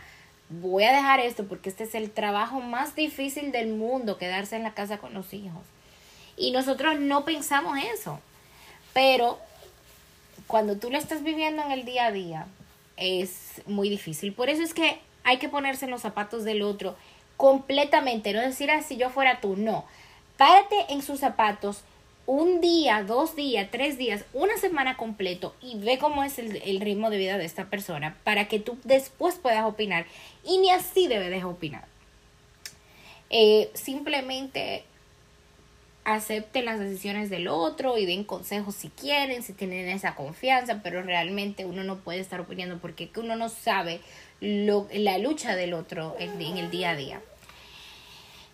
voy 0.48 0.85
a 0.85 0.92
dejar 0.92 1.20
esto 1.20 1.46
porque 1.46 1.68
este 1.68 1.85
es 1.85 1.94
el 1.94 2.11
trabajo 2.11 2.61
más 2.61 2.96
difícil 2.96 3.53
del 3.53 3.68
mundo, 3.68 4.18
quedarse 4.18 4.57
en 4.57 4.64
la 4.64 4.74
casa 4.74 4.98
con 4.98 5.14
los 5.14 5.33
hijos. 5.33 5.62
Y 6.37 6.50
nosotros 6.50 6.98
no 6.98 7.24
pensamos 7.24 7.79
eso. 7.94 8.20
Pero 8.92 9.38
cuando 10.46 10.76
tú 10.76 10.90
lo 10.90 10.98
estás 10.98 11.22
viviendo 11.22 11.62
en 11.62 11.70
el 11.70 11.85
día 11.85 12.07
a 12.07 12.12
día, 12.12 12.46
es 13.01 13.63
muy 13.67 13.89
difícil. 13.89 14.33
Por 14.33 14.49
eso 14.49 14.63
es 14.63 14.75
que 14.75 14.99
hay 15.25 15.39
que 15.39 15.49
ponerse 15.49 15.87
en 15.87 15.91
los 15.91 16.03
zapatos 16.03 16.45
del 16.45 16.63
otro 16.63 16.97
completamente, 17.37 18.33
no 18.33 18.41
decir 18.41 18.71
así 18.71 18.95
ah, 18.95 18.99
yo 18.99 19.11
fuera 19.11 19.41
tú, 19.41 19.57
no. 19.57 19.87
Párate 20.37 20.77
en 20.91 21.03
sus 21.03 21.21
zapatos 21.21 21.83
un 22.27 22.61
día, 22.61 23.03
dos 23.03 23.35
días, 23.35 23.69
tres 23.71 23.99
días, 23.99 24.25
una 24.35 24.57
semana 24.59 24.97
completo 24.97 25.55
y 25.61 25.79
ve 25.79 25.99
cómo 25.99 26.23
es 26.23 26.39
el, 26.39 26.81
ritmo 26.81 27.11
de 27.11 27.19
vida 27.19 27.39
de 27.39 27.45
esta 27.45 27.65
persona 27.65 28.17
para 28.25 28.47
que 28.47 28.61
tú 28.61 28.79
después 28.85 29.37
puedas 29.37 29.65
opinar. 29.65 30.07
Y 30.45 30.59
ni 30.59 30.71
así 30.71 31.09
debe 31.09 31.29
de 31.31 31.43
opinar. 31.43 31.85
Eh, 33.31 33.71
simplemente 33.75 34.85
acepten 36.05 36.65
las 36.65 36.81
decisiones 36.81 37.31
del 37.31 37.49
otro 37.49 37.99
y 37.99 38.07
den 38.07 38.25
consejos 38.25 38.75
si 38.75 38.89
quieren, 38.89 39.43
si 39.43 39.53
tienen 39.53 39.89
esa 39.89 40.15
confianza, 40.15 40.81
pero 40.83 41.03
realmente 41.03 41.65
uno 41.65 41.85
no 41.85 41.99
puede 41.99 42.21
estar 42.21 42.41
opinando 42.41 42.79
porque 42.79 43.11
uno 43.17 43.37
no 43.37 43.49
sabe 43.49 44.01
lo, 44.41 44.89
la 44.93 45.19
lucha 45.19 45.57
del 45.57 45.75
otro 45.75 46.17
en, 46.19 46.41
el 46.41 46.71
día 46.71 46.91
a 46.91 46.97
día. 46.97 47.21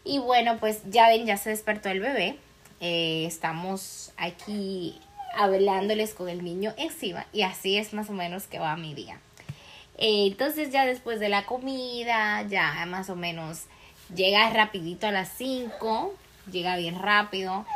Y 0.04 0.18
bueno, 0.18 0.58
pues 0.58 0.82
ya 0.88 1.08
ven, 1.08 1.26
ya 1.26 1.36
se 1.36 1.50
despertó 1.50 1.88
el 1.88 2.00
bebé. 2.00 2.36
Eh, 2.80 3.24
estamos 3.26 4.12
aquí 4.16 5.00
hablándoles 5.36 6.14
con 6.14 6.28
el 6.28 6.44
niño 6.44 6.74
encima 6.76 7.26
y 7.32 7.42
así 7.42 7.76
es 7.76 7.92
más 7.92 8.10
o 8.10 8.12
menos 8.12 8.44
que 8.46 8.58
va 8.58 8.76
mi 8.76 8.94
día. 8.94 9.20
Eh, 9.98 10.26
entonces 10.26 10.70
ya 10.70 10.84
después 10.84 11.20
de 11.20 11.28
la 11.28 11.46
comida, 11.46 12.42
ya 12.48 12.84
más 12.86 13.08
o 13.08 13.16
menos 13.16 13.64
llega 14.14 14.50
rapidito 14.50 15.06
a 15.06 15.12
las 15.12 15.32
5 15.36 16.14
llega 16.50 16.76
bien 16.76 17.00
rápido. 17.00 17.66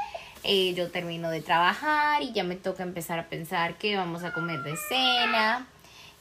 Eh, 0.42 0.72
yo 0.74 0.90
termino 0.90 1.30
de 1.30 1.42
trabajar 1.42 2.22
y 2.22 2.32
ya 2.32 2.44
me 2.44 2.56
toca 2.56 2.82
empezar 2.82 3.18
a 3.18 3.28
pensar 3.28 3.76
qué 3.76 3.96
vamos 3.96 4.24
a 4.24 4.32
comer 4.32 4.62
de 4.62 4.74
cena, 4.88 5.66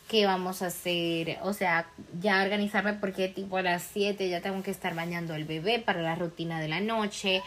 qué 0.10 0.26
vamos 0.26 0.62
a 0.62 0.68
hacer, 0.68 1.38
o 1.44 1.54
sea, 1.54 1.88
ya 2.20 2.42
organizarme 2.42 2.94
porque 2.94 3.30
tipo 3.30 3.58
a 3.58 3.62
las 3.62 3.84
7 3.94 4.28
ya 4.28 4.42
tengo 4.42 4.62
que 4.62 4.72
estar 4.72 4.94
bañando 4.94 5.36
al 5.36 5.46
bebé 5.46 5.80
para 5.80 6.02
la 6.02 6.16
rutina 6.16 6.60
de 6.60 6.68
la 6.68 6.82
noche, 6.82 7.42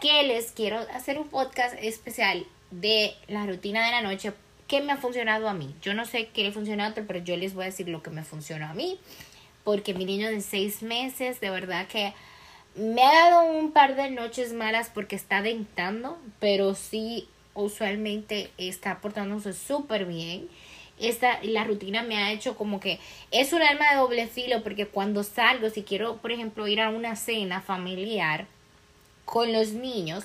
que 0.00 0.22
les 0.24 0.52
quiero 0.52 0.80
hacer 0.94 1.18
un 1.18 1.28
podcast 1.28 1.74
especial 1.80 2.44
de 2.70 3.14
la 3.28 3.46
rutina 3.46 3.86
de 3.86 3.92
la 3.92 4.02
noche 4.02 4.32
que 4.66 4.82
me 4.82 4.92
ha 4.92 4.96
funcionado 4.96 5.48
a 5.48 5.54
mí. 5.54 5.74
Yo 5.80 5.94
no 5.94 6.04
sé 6.04 6.28
qué 6.28 6.42
le 6.42 6.52
funciona 6.52 6.86
a 6.86 6.90
otro, 6.90 7.04
pero 7.06 7.20
yo 7.20 7.36
les 7.36 7.54
voy 7.54 7.62
a 7.62 7.66
decir 7.66 7.88
lo 7.88 8.02
que 8.02 8.10
me 8.10 8.24
funcionó 8.24 8.66
a 8.66 8.74
mí, 8.74 8.98
porque 9.64 9.94
mi 9.94 10.04
niño 10.04 10.28
de 10.28 10.40
6 10.42 10.82
meses, 10.82 11.40
de 11.40 11.50
verdad 11.50 11.86
que 11.86 12.12
me 12.74 13.02
ha 13.02 13.30
dado 13.30 13.44
un 13.52 13.72
par 13.72 13.96
de 13.96 14.10
noches 14.10 14.52
malas 14.52 14.90
porque 14.92 15.16
está 15.16 15.42
dentando, 15.42 16.18
pero 16.40 16.74
sí 16.74 17.28
usualmente 17.54 18.50
está 18.56 19.00
portándose 19.00 19.52
súper 19.52 20.06
bien. 20.06 20.48
Esta, 20.98 21.38
la 21.42 21.64
rutina 21.64 22.02
me 22.02 22.16
ha 22.16 22.32
hecho 22.32 22.56
como 22.56 22.78
que 22.80 22.98
es 23.30 23.52
un 23.52 23.62
arma 23.62 23.90
de 23.90 23.96
doble 23.96 24.26
filo 24.26 24.62
porque 24.62 24.86
cuando 24.86 25.22
salgo, 25.24 25.68
si 25.68 25.82
quiero, 25.82 26.16
por 26.18 26.32
ejemplo, 26.32 26.68
ir 26.68 26.80
a 26.80 26.90
una 26.90 27.16
cena 27.16 27.60
familiar 27.60 28.46
con 29.24 29.52
los 29.52 29.72
niños, 29.72 30.24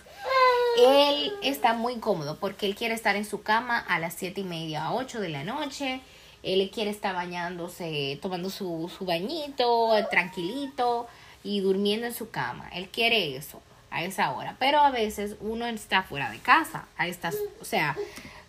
él 0.77 1.33
está 1.41 1.73
muy 1.73 1.95
cómodo 1.95 2.37
porque 2.39 2.65
él 2.65 2.75
quiere 2.75 2.93
estar 2.93 3.15
en 3.15 3.25
su 3.25 3.41
cama 3.41 3.79
a 3.79 3.99
las 3.99 4.13
siete 4.13 4.41
y 4.41 4.43
media, 4.43 4.85
a 4.85 4.93
8 4.93 5.19
de 5.19 5.29
la 5.29 5.43
noche. 5.43 6.01
Él 6.43 6.69
quiere 6.69 6.91
estar 6.91 7.15
bañándose, 7.15 8.19
tomando 8.21 8.49
su, 8.49 8.89
su 8.95 9.05
bañito, 9.05 9.91
tranquilito 10.09 11.07
y 11.47 11.61
durmiendo 11.61 12.05
en 12.05 12.13
su 12.13 12.29
cama. 12.29 12.69
Él 12.73 12.89
quiere 12.89 13.37
eso 13.37 13.61
a 13.89 14.03
esa 14.03 14.31
hora. 14.31 14.57
Pero 14.59 14.79
a 14.79 14.91
veces 14.91 15.37
uno 15.39 15.65
está 15.65 16.03
fuera 16.03 16.29
de 16.29 16.39
casa. 16.39 16.87
A 16.97 17.07
estas, 17.07 17.37
o 17.61 17.65
sea, 17.65 17.95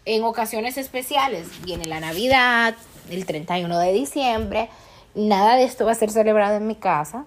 en 0.05 0.25
ocasiones 0.25 0.77
especiales 0.77 1.47
viene 1.63 1.87
la 1.87 2.01
Navidad, 2.01 2.75
el 3.09 3.25
31 3.25 3.79
de 3.79 3.93
diciembre. 3.93 4.69
Nada 5.15 5.55
de 5.55 5.63
esto 5.63 5.87
va 5.87 5.93
a 5.93 5.95
ser 5.95 6.11
celebrado 6.11 6.57
en 6.57 6.67
mi 6.67 6.75
casa. 6.75 7.25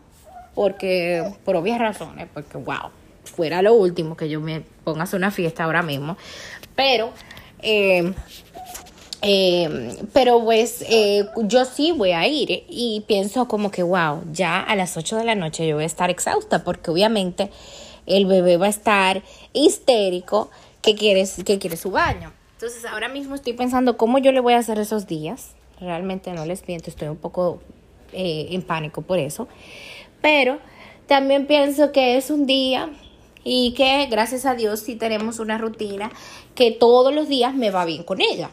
Porque, 0.55 1.23
por 1.45 1.55
obvias 1.55 1.79
razones, 1.79 2.27
porque 2.33 2.57
wow, 2.57 2.89
fuera 3.23 3.61
lo 3.61 3.73
último 3.73 4.17
que 4.17 4.27
yo 4.27 4.41
me 4.41 4.63
ponga 4.83 4.99
a 4.99 5.03
hacer 5.05 5.19
una 5.19 5.31
fiesta 5.31 5.63
ahora 5.63 5.83
mismo. 5.83 6.17
Pero 6.75 7.13
eh, 7.61 8.13
eh, 9.21 9.97
pero 10.13 10.43
pues 10.43 10.83
eh, 10.89 11.27
yo 11.43 11.65
sí 11.65 11.91
voy 11.91 12.11
a 12.11 12.27
ir 12.27 12.63
y 12.67 13.03
pienso 13.07 13.47
como 13.47 13.69
que, 13.69 13.83
wow, 13.83 14.23
ya 14.31 14.59
a 14.59 14.75
las 14.75 14.97
8 14.97 15.17
de 15.17 15.25
la 15.25 15.35
noche 15.35 15.67
yo 15.67 15.75
voy 15.75 15.83
a 15.83 15.87
estar 15.87 16.09
exhausta 16.09 16.63
porque 16.63 16.89
obviamente 16.89 17.51
el 18.07 18.25
bebé 18.25 18.57
va 18.57 18.65
a 18.65 18.69
estar 18.69 19.21
histérico 19.53 20.49
que 20.81 20.95
quiere, 20.95 21.23
que 21.45 21.59
quiere 21.59 21.77
su 21.77 21.91
baño. 21.91 22.33
Entonces 22.53 22.83
ahora 22.85 23.09
mismo 23.09 23.35
estoy 23.35 23.53
pensando 23.53 23.95
cómo 23.95 24.17
yo 24.17 24.31
le 24.31 24.39
voy 24.39 24.53
a 24.53 24.57
hacer 24.57 24.79
esos 24.79 25.05
días. 25.05 25.51
Realmente 25.79 26.31
no 26.33 26.45
les 26.45 26.67
miento, 26.67 26.89
estoy 26.89 27.07
un 27.07 27.17
poco 27.17 27.59
eh, 28.13 28.47
en 28.51 28.63
pánico 28.63 29.03
por 29.03 29.19
eso. 29.19 29.47
Pero 30.21 30.57
también 31.05 31.45
pienso 31.45 31.91
que 31.91 32.17
es 32.17 32.31
un 32.31 32.47
día 32.47 32.89
y 33.43 33.73
que 33.75 34.07
gracias 34.07 34.45
a 34.45 34.55
Dios 34.55 34.79
sí 34.79 34.95
tenemos 34.95 35.39
una 35.39 35.59
rutina 35.59 36.11
que 36.55 36.71
todos 36.71 37.13
los 37.13 37.27
días 37.27 37.53
me 37.53 37.69
va 37.69 37.85
bien 37.85 38.03
con 38.03 38.19
ella 38.19 38.49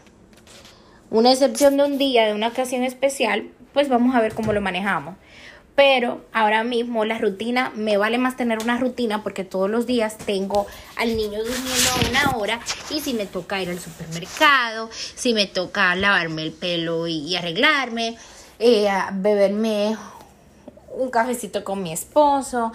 una 1.11 1.33
excepción 1.33 1.77
de 1.77 1.85
un 1.85 1.99
día, 1.99 2.27
de 2.27 2.35
una 2.35 2.49
ocasión 2.49 2.83
especial, 2.83 3.49
pues 3.73 3.89
vamos 3.89 4.15
a 4.15 4.21
ver 4.21 4.35
cómo 4.35 4.53
lo 4.53 4.61
manejamos. 4.61 5.17
Pero 5.75 6.23
ahora 6.33 6.65
mismo 6.65 7.05
la 7.05 7.19
rutina, 7.19 7.71
me 7.77 7.97
vale 7.97 8.19
más 8.19 8.37
tener 8.37 8.59
una 8.59 8.79
rutina 8.79 9.23
porque 9.23 9.45
todos 9.45 9.71
los 9.71 9.87
días 9.87 10.19
tengo 10.19 10.67
al 10.97 11.17
niño 11.17 11.39
durmiendo 11.39 12.11
una 12.11 12.37
hora 12.37 12.61
y 12.91 13.01
si 13.01 13.15
me 13.15 13.27
toca 13.27 13.63
ir 13.63 13.71
al 13.71 13.79
supermercado, 13.79 14.91
si 14.93 15.35
me 15.35 15.47
toca 15.47 15.95
lavarme 15.95 16.43
el 16.43 16.53
pelo 16.53 17.07
y, 17.07 17.37
arreglarme, 17.37 18.17
eh, 18.59 18.89
beberme 19.13 19.97
un 20.97 21.11
cafecito 21.11 21.63
con 21.63 21.81
mi 21.81 21.93
esposo, 21.93 22.73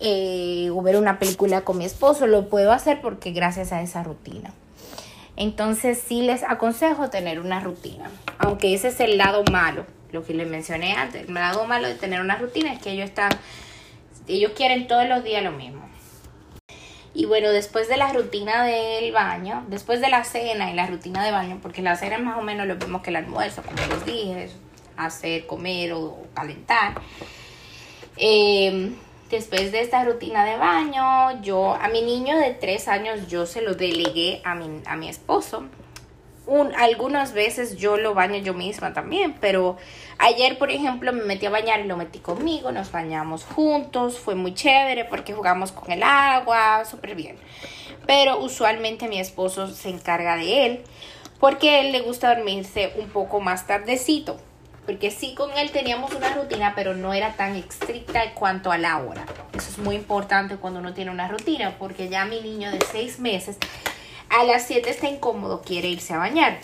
eh, 0.00 0.70
o 0.72 0.80
ver 0.80 0.96
una 0.96 1.18
película 1.18 1.62
con 1.62 1.76
mi 1.76 1.84
esposo, 1.84 2.26
lo 2.26 2.48
puedo 2.48 2.72
hacer 2.72 3.02
porque 3.02 3.32
gracias 3.32 3.72
a 3.72 3.82
esa 3.82 4.02
rutina. 4.02 4.54
Entonces 5.40 6.02
sí 6.04 6.22
les 6.22 6.42
aconsejo 6.42 7.10
tener 7.10 7.38
una 7.38 7.60
rutina, 7.60 8.10
aunque 8.38 8.74
ese 8.74 8.88
es 8.88 8.98
el 8.98 9.16
lado 9.18 9.44
malo, 9.52 9.86
lo 10.10 10.24
que 10.24 10.34
les 10.34 10.48
mencioné 10.48 10.94
antes. 10.94 11.28
El 11.28 11.34
lado 11.34 11.64
malo 11.64 11.86
de 11.86 11.94
tener 11.94 12.20
una 12.20 12.34
rutina 12.34 12.72
es 12.72 12.82
que 12.82 12.90
ellos 12.90 13.04
están, 13.04 13.30
ellos 14.26 14.50
quieren 14.56 14.88
todos 14.88 15.08
los 15.08 15.22
días 15.22 15.44
lo 15.44 15.52
mismo. 15.52 15.88
Y 17.14 17.26
bueno, 17.26 17.50
después 17.50 17.88
de 17.88 17.96
la 17.96 18.12
rutina 18.12 18.64
del 18.64 19.12
baño, 19.12 19.64
después 19.68 20.00
de 20.00 20.08
la 20.08 20.24
cena 20.24 20.72
y 20.72 20.74
la 20.74 20.88
rutina 20.88 21.24
de 21.24 21.30
baño, 21.30 21.60
porque 21.62 21.82
la 21.82 21.94
cena 21.94 22.16
es 22.16 22.22
más 22.22 22.36
o 22.36 22.42
menos 22.42 22.66
lo 22.66 22.74
mismo 22.74 23.00
que 23.00 23.10
el 23.10 23.16
almuerzo, 23.16 23.62
como 23.62 23.78
les 23.94 24.04
dije, 24.04 24.50
hacer, 24.96 25.46
comer 25.46 25.92
o 25.92 26.18
calentar. 26.34 27.00
Eh, 28.16 28.90
después 29.30 29.72
de 29.72 29.80
esta 29.80 30.04
rutina 30.04 30.44
de 30.44 30.56
baño, 30.56 31.42
yo 31.42 31.74
a 31.74 31.88
mi 31.88 32.02
niño 32.02 32.38
de 32.38 32.52
tres 32.52 32.88
años 32.88 33.28
yo 33.28 33.46
se 33.46 33.62
lo 33.62 33.74
delegué 33.74 34.40
a 34.44 34.54
mi, 34.54 34.82
a 34.86 34.96
mi 34.96 35.08
esposo. 35.08 35.64
Un, 36.46 36.74
algunas 36.74 37.34
veces 37.34 37.76
yo 37.76 37.98
lo 37.98 38.14
baño 38.14 38.36
yo 38.36 38.54
misma 38.54 38.94
también, 38.94 39.34
pero 39.38 39.76
ayer, 40.16 40.56
por 40.56 40.70
ejemplo, 40.70 41.12
me 41.12 41.22
metí 41.24 41.44
a 41.44 41.50
bañar 41.50 41.80
y 41.80 41.84
lo 41.84 41.98
metí 41.98 42.20
conmigo, 42.20 42.72
nos 42.72 42.90
bañamos 42.90 43.44
juntos, 43.44 44.18
fue 44.18 44.34
muy 44.34 44.54
chévere 44.54 45.04
porque 45.04 45.34
jugamos 45.34 45.72
con 45.72 45.92
el 45.92 46.02
agua, 46.02 46.86
súper 46.86 47.14
bien. 47.14 47.36
Pero 48.06 48.38
usualmente 48.38 49.08
mi 49.08 49.20
esposo 49.20 49.66
se 49.66 49.90
encarga 49.90 50.36
de 50.36 50.64
él 50.64 50.84
porque 51.38 51.68
a 51.70 51.80
él 51.80 51.92
le 51.92 52.00
gusta 52.00 52.34
dormirse 52.34 52.94
un 52.96 53.10
poco 53.10 53.40
más 53.40 53.66
tardecito 53.66 54.40
porque 54.88 55.10
sí 55.10 55.34
con 55.34 55.50
él 55.50 55.70
teníamos 55.70 56.14
una 56.14 56.32
rutina, 56.32 56.72
pero 56.74 56.94
no 56.94 57.12
era 57.12 57.34
tan 57.34 57.56
estricta 57.56 58.24
en 58.24 58.30
cuanto 58.30 58.72
a 58.72 58.78
la 58.78 58.96
hora. 58.96 59.26
Eso 59.52 59.68
es 59.68 59.76
muy 59.76 59.94
importante 59.94 60.56
cuando 60.56 60.80
uno 60.80 60.94
tiene 60.94 61.10
una 61.10 61.28
rutina, 61.28 61.76
porque 61.78 62.08
ya 62.08 62.24
mi 62.24 62.40
niño 62.40 62.70
de 62.70 62.78
seis 62.90 63.18
meses 63.18 63.58
a 64.30 64.44
las 64.44 64.66
7 64.66 64.88
está 64.88 65.06
incómodo, 65.06 65.60
quiere 65.60 65.88
irse 65.88 66.14
a 66.14 66.16
bañar. 66.16 66.56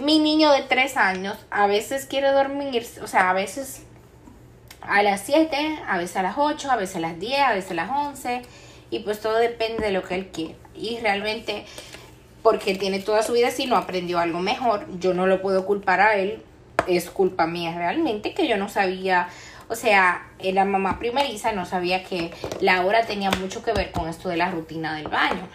Mi 0.00 0.20
niño 0.20 0.52
de 0.52 0.62
3 0.62 0.96
años 0.96 1.36
a 1.50 1.66
veces 1.66 2.06
quiere 2.06 2.30
dormir, 2.30 2.86
o 3.02 3.08
sea, 3.08 3.30
a 3.30 3.32
veces 3.32 3.82
a 4.80 5.02
las 5.02 5.22
7, 5.22 5.80
a 5.88 5.98
veces 5.98 6.16
a 6.18 6.22
las 6.22 6.38
8, 6.38 6.70
a 6.70 6.76
veces 6.76 6.94
a 6.94 7.00
las 7.00 7.18
10, 7.18 7.40
a 7.40 7.52
veces 7.52 7.72
a 7.72 7.74
las 7.74 7.90
11, 7.90 8.42
y 8.90 9.00
pues 9.00 9.20
todo 9.20 9.38
depende 9.38 9.84
de 9.84 9.90
lo 9.90 10.04
que 10.04 10.14
él 10.14 10.28
quiera. 10.28 10.54
Y 10.76 11.00
realmente, 11.00 11.66
porque 12.44 12.70
él 12.70 12.78
tiene 12.78 13.00
toda 13.00 13.24
su 13.24 13.32
vida 13.32 13.48
así, 13.48 13.66
no 13.66 13.76
aprendió 13.76 14.20
algo 14.20 14.38
mejor, 14.38 14.86
yo 15.00 15.14
no 15.14 15.26
lo 15.26 15.42
puedo 15.42 15.66
culpar 15.66 16.00
a 16.00 16.14
él 16.14 16.44
es 16.86 17.10
culpa 17.10 17.46
mía 17.46 17.74
realmente 17.76 18.34
que 18.34 18.48
yo 18.48 18.56
no 18.56 18.68
sabía, 18.68 19.28
o 19.68 19.74
sea, 19.74 20.26
la 20.40 20.64
mamá 20.64 20.98
primeriza 20.98 21.52
no 21.52 21.66
sabía 21.66 22.04
que 22.04 22.32
la 22.60 22.84
hora 22.84 23.06
tenía 23.06 23.30
mucho 23.30 23.62
que 23.62 23.72
ver 23.72 23.92
con 23.92 24.08
esto 24.08 24.28
de 24.28 24.36
la 24.36 24.50
rutina 24.50 24.94
del 24.94 25.08
baño. 25.08 25.48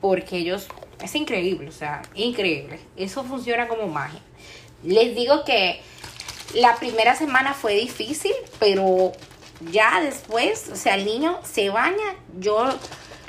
Porque 0.00 0.38
ellos, 0.38 0.68
es 1.02 1.14
increíble, 1.14 1.68
o 1.68 1.72
sea, 1.72 2.02
increíble. 2.14 2.78
Eso 2.96 3.22
funciona 3.24 3.68
como 3.68 3.86
magia. 3.86 4.20
Les 4.82 5.14
digo 5.14 5.44
que 5.44 5.80
la 6.54 6.76
primera 6.76 7.14
semana 7.14 7.52
fue 7.52 7.74
difícil, 7.74 8.32
pero 8.58 9.12
ya 9.70 10.00
después, 10.00 10.70
o 10.72 10.76
sea, 10.76 10.94
el 10.94 11.04
niño 11.04 11.38
se 11.42 11.68
baña, 11.68 12.14
yo 12.38 12.66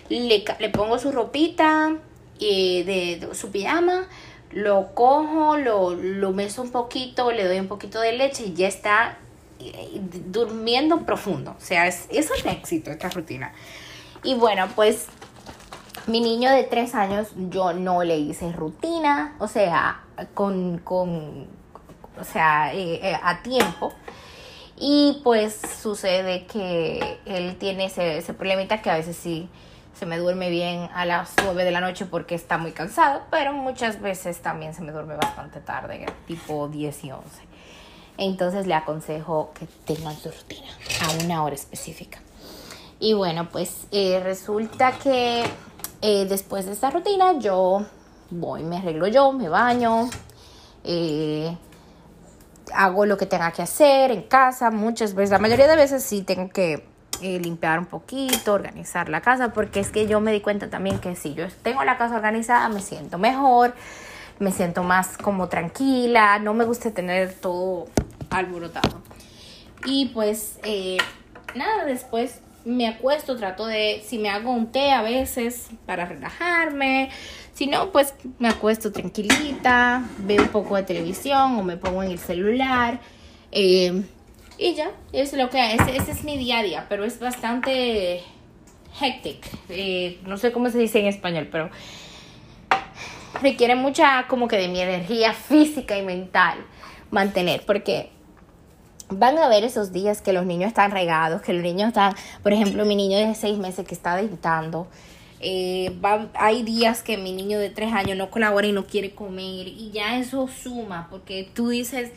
le, 0.09 0.43
le 0.59 0.69
pongo 0.69 0.97
su 0.97 1.11
ropita 1.11 1.97
eh, 2.39 2.83
de 3.21 3.35
su 3.35 3.51
pijama, 3.51 4.07
lo 4.51 4.93
cojo, 4.93 5.57
lo, 5.57 5.91
lo 5.91 6.31
meso 6.31 6.61
un 6.61 6.71
poquito, 6.71 7.31
le 7.31 7.45
doy 7.45 7.59
un 7.59 7.67
poquito 7.67 7.99
de 8.01 8.13
leche 8.13 8.45
y 8.47 8.53
ya 8.53 8.67
está 8.67 9.17
durmiendo 10.27 11.05
profundo. 11.05 11.55
O 11.57 11.61
sea, 11.61 11.87
es, 11.87 12.07
es 12.09 12.29
éxito, 12.45 12.91
esta 12.91 13.09
rutina. 13.09 13.53
Y 14.23 14.35
bueno, 14.35 14.67
pues 14.75 15.07
mi 16.07 16.19
niño 16.19 16.51
de 16.51 16.63
tres 16.63 16.95
años 16.95 17.29
yo 17.49 17.73
no 17.73 18.03
le 18.03 18.17
hice 18.17 18.51
rutina, 18.51 19.35
o 19.39 19.47
sea, 19.47 20.03
con, 20.33 20.79
con 20.79 21.47
o 22.19 22.23
sea, 22.23 22.73
eh, 22.73 22.99
eh, 23.01 23.17
a 23.21 23.41
tiempo. 23.41 23.93
Y 24.77 25.21
pues 25.23 25.59
sucede 25.81 26.45
que 26.45 27.19
él 27.25 27.55
tiene 27.57 27.85
ese, 27.85 28.17
ese 28.17 28.33
problemita 28.33 28.81
que 28.81 28.89
a 28.89 28.95
veces 28.95 29.15
sí 29.15 29.47
se 29.93 30.05
me 30.05 30.17
duerme 30.17 30.49
bien 30.49 30.89
a 30.93 31.05
las 31.05 31.33
9 31.43 31.63
de 31.63 31.71
la 31.71 31.81
noche 31.81 32.05
porque 32.05 32.35
está 32.35 32.57
muy 32.57 32.71
cansado, 32.71 33.21
pero 33.29 33.53
muchas 33.53 34.01
veces 34.01 34.41
también 34.41 34.73
se 34.73 34.81
me 34.81 34.91
duerme 34.91 35.15
bastante 35.15 35.59
tarde, 35.59 36.05
tipo 36.27 36.67
10 36.67 37.03
y 37.03 37.11
11. 37.11 37.23
Entonces 38.17 38.67
le 38.67 38.73
aconsejo 38.73 39.51
que 39.53 39.67
tengan 39.85 40.15
su 40.15 40.29
rutina 40.29 40.67
a 41.01 41.23
una 41.23 41.43
hora 41.43 41.55
específica. 41.55 42.19
Y 42.99 43.13
bueno, 43.13 43.49
pues 43.49 43.87
eh, 43.91 44.19
resulta 44.23 44.91
que 44.91 45.43
eh, 46.01 46.25
después 46.25 46.65
de 46.65 46.73
esta 46.73 46.91
rutina 46.91 47.39
yo 47.39 47.85
voy, 48.29 48.63
me 48.63 48.77
arreglo 48.77 49.07
yo, 49.07 49.31
me 49.31 49.49
baño, 49.49 50.09
eh, 50.83 51.57
hago 52.73 53.05
lo 53.05 53.17
que 53.17 53.25
tenga 53.25 53.51
que 53.51 53.61
hacer 53.61 54.11
en 54.11 54.23
casa. 54.23 54.71
Muchas 54.71 55.13
veces, 55.13 55.31
la 55.31 55.39
mayoría 55.39 55.67
de 55.67 55.75
veces 55.75 56.03
sí 56.03 56.21
tengo 56.21 56.49
que 56.49 56.90
limpiar 57.21 57.79
un 57.79 57.85
poquito, 57.85 58.53
organizar 58.53 59.09
la 59.09 59.21
casa, 59.21 59.53
porque 59.53 59.79
es 59.79 59.89
que 59.89 60.07
yo 60.07 60.19
me 60.19 60.31
di 60.31 60.41
cuenta 60.41 60.69
también 60.69 60.99
que 60.99 61.15
si 61.15 61.33
yo 61.33 61.45
tengo 61.63 61.83
la 61.83 61.97
casa 61.97 62.15
organizada 62.15 62.67
me 62.69 62.81
siento 62.81 63.17
mejor, 63.17 63.73
me 64.39 64.51
siento 64.51 64.83
más 64.83 65.17
como 65.17 65.47
tranquila, 65.49 66.39
no 66.39 66.53
me 66.53 66.65
gusta 66.65 66.91
tener 66.91 67.33
todo 67.33 67.87
alborotado. 68.29 69.01
Y 69.85 70.07
pues 70.07 70.59
eh, 70.63 70.97
nada, 71.55 71.85
después 71.85 72.41
me 72.65 72.87
acuesto, 72.87 73.37
trato 73.37 73.65
de, 73.65 74.03
si 74.05 74.17
me 74.19 74.29
hago 74.29 74.51
un 74.51 74.71
té 74.71 74.91
a 74.91 75.01
veces 75.01 75.69
para 75.85 76.05
relajarme, 76.05 77.09
si 77.53 77.67
no, 77.67 77.91
pues 77.91 78.13
me 78.39 78.47
acuesto 78.47 78.91
tranquilita, 78.91 80.03
veo 80.19 80.41
un 80.41 80.49
poco 80.49 80.75
de 80.75 80.83
televisión 80.83 81.57
o 81.57 81.63
me 81.63 81.77
pongo 81.77 82.01
en 82.01 82.11
el 82.11 82.19
celular. 82.19 82.99
Eh, 83.51 84.03
y 84.61 84.75
ya, 84.75 84.91
es 85.11 85.33
lo 85.33 85.49
que 85.49 85.73
ese, 85.73 85.97
ese 85.97 86.11
es 86.11 86.23
mi 86.23 86.37
día 86.37 86.59
a 86.59 86.63
día, 86.63 86.85
pero 86.87 87.03
es 87.03 87.19
bastante 87.19 88.21
hectic. 89.01 89.43
Eh, 89.69 90.19
no 90.23 90.37
sé 90.37 90.51
cómo 90.51 90.69
se 90.69 90.77
dice 90.77 90.99
en 90.99 91.07
español, 91.07 91.49
pero 91.51 91.71
requiere 93.41 93.73
mucha 93.73 94.27
como 94.27 94.47
que 94.47 94.57
de 94.57 94.67
mi 94.67 94.79
energía 94.79 95.33
física 95.49 95.97
y 95.97 96.03
mental 96.03 96.59
mantener, 97.09 97.65
porque 97.65 98.11
van 99.09 99.39
a 99.39 99.49
ver 99.49 99.63
esos 99.63 99.91
días 99.91 100.21
que 100.21 100.31
los 100.31 100.45
niños 100.45 100.67
están 100.67 100.91
regados, 100.91 101.41
que 101.41 101.53
los 101.53 101.63
niños 101.63 101.87
están, 101.87 102.13
por 102.43 102.53
ejemplo, 102.53 102.85
mi 102.85 102.95
niño 102.95 103.17
de 103.17 103.33
seis 103.33 103.57
meses 103.57 103.87
que 103.87 103.95
está 103.95 104.15
dentando. 104.15 104.87
Eh, 105.39 105.99
hay 106.35 106.61
días 106.61 107.01
que 107.01 107.17
mi 107.17 107.33
niño 107.33 107.57
de 107.57 107.71
tres 107.71 107.91
años 107.93 108.15
no 108.15 108.29
colabora 108.29 108.67
y 108.67 108.73
no 108.73 108.85
quiere 108.85 109.15
comer 109.15 109.67
y 109.67 109.89
ya 109.91 110.19
eso 110.19 110.47
suma 110.47 111.07
porque 111.09 111.49
tú 111.51 111.69
dices, 111.69 112.11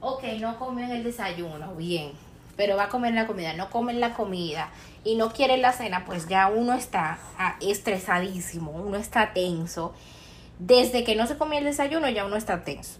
ok, 0.00 0.24
no 0.40 0.58
comió 0.58 0.84
en 0.84 0.92
el 0.92 1.04
desayuno, 1.04 1.74
bien, 1.76 2.12
pero 2.56 2.76
va 2.76 2.84
a 2.84 2.88
comer 2.88 3.14
la 3.14 3.26
comida, 3.26 3.52
no 3.54 3.70
come 3.70 3.92
la 3.94 4.14
comida 4.14 4.70
y 5.04 5.14
no 5.14 5.32
quiere 5.32 5.56
la 5.56 5.72
cena, 5.72 6.04
pues 6.04 6.28
ya 6.28 6.48
uno 6.48 6.74
está 6.74 7.18
ah, 7.38 7.56
estresadísimo, 7.60 8.70
uno 8.72 8.96
está 8.96 9.32
tenso. 9.32 9.94
Desde 10.58 11.04
que 11.04 11.16
no 11.16 11.26
se 11.26 11.38
comió 11.38 11.58
el 11.58 11.64
desayuno 11.64 12.08
ya 12.10 12.26
uno 12.26 12.36
está 12.36 12.64
tenso. 12.64 12.98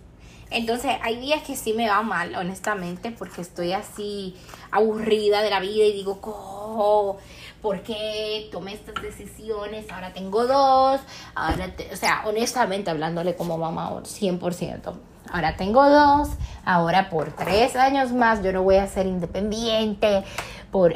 Entonces 0.51 0.93
hay 1.03 1.21
días 1.21 1.43
que 1.43 1.57
sí 1.57 1.75
me 1.75 1.89
va 1.89 2.03
mal, 2.03 2.35
honestamente, 2.35 3.13
porque 3.13 3.41
estoy 3.41 3.73
así 3.73 4.35
aburrida 4.71 5.43
de 5.43 5.51
la 5.51 5.61
vida 5.61 5.85
y 5.85 5.93
digo, 5.93 6.19
oh, 6.23 7.19
¿por 7.63 7.83
qué 7.83 8.49
tomé 8.51 8.75
estas 8.75 9.03
decisiones? 9.03 9.91
Ahora 9.91 10.13
tengo 10.13 10.47
dos, 10.47 11.01
ahora, 11.35 11.73
o 11.93 11.97
sea, 11.97 12.23
honestamente 12.27 12.91
hablándole 12.91 13.37
como 13.37 13.59
mamá, 13.59 13.91
100%. 13.91 14.93
Ahora 15.33 15.57
tengo 15.57 15.89
dos, 15.89 16.31
ahora 16.65 17.09
por 17.09 17.31
tres 17.33 17.77
años 17.77 18.13
más 18.13 18.43
yo 18.43 18.53
no 18.53 18.63
voy 18.63 18.77
a 18.77 18.87
ser 18.87 19.07
independiente. 19.07 20.25
Por, 20.73 20.95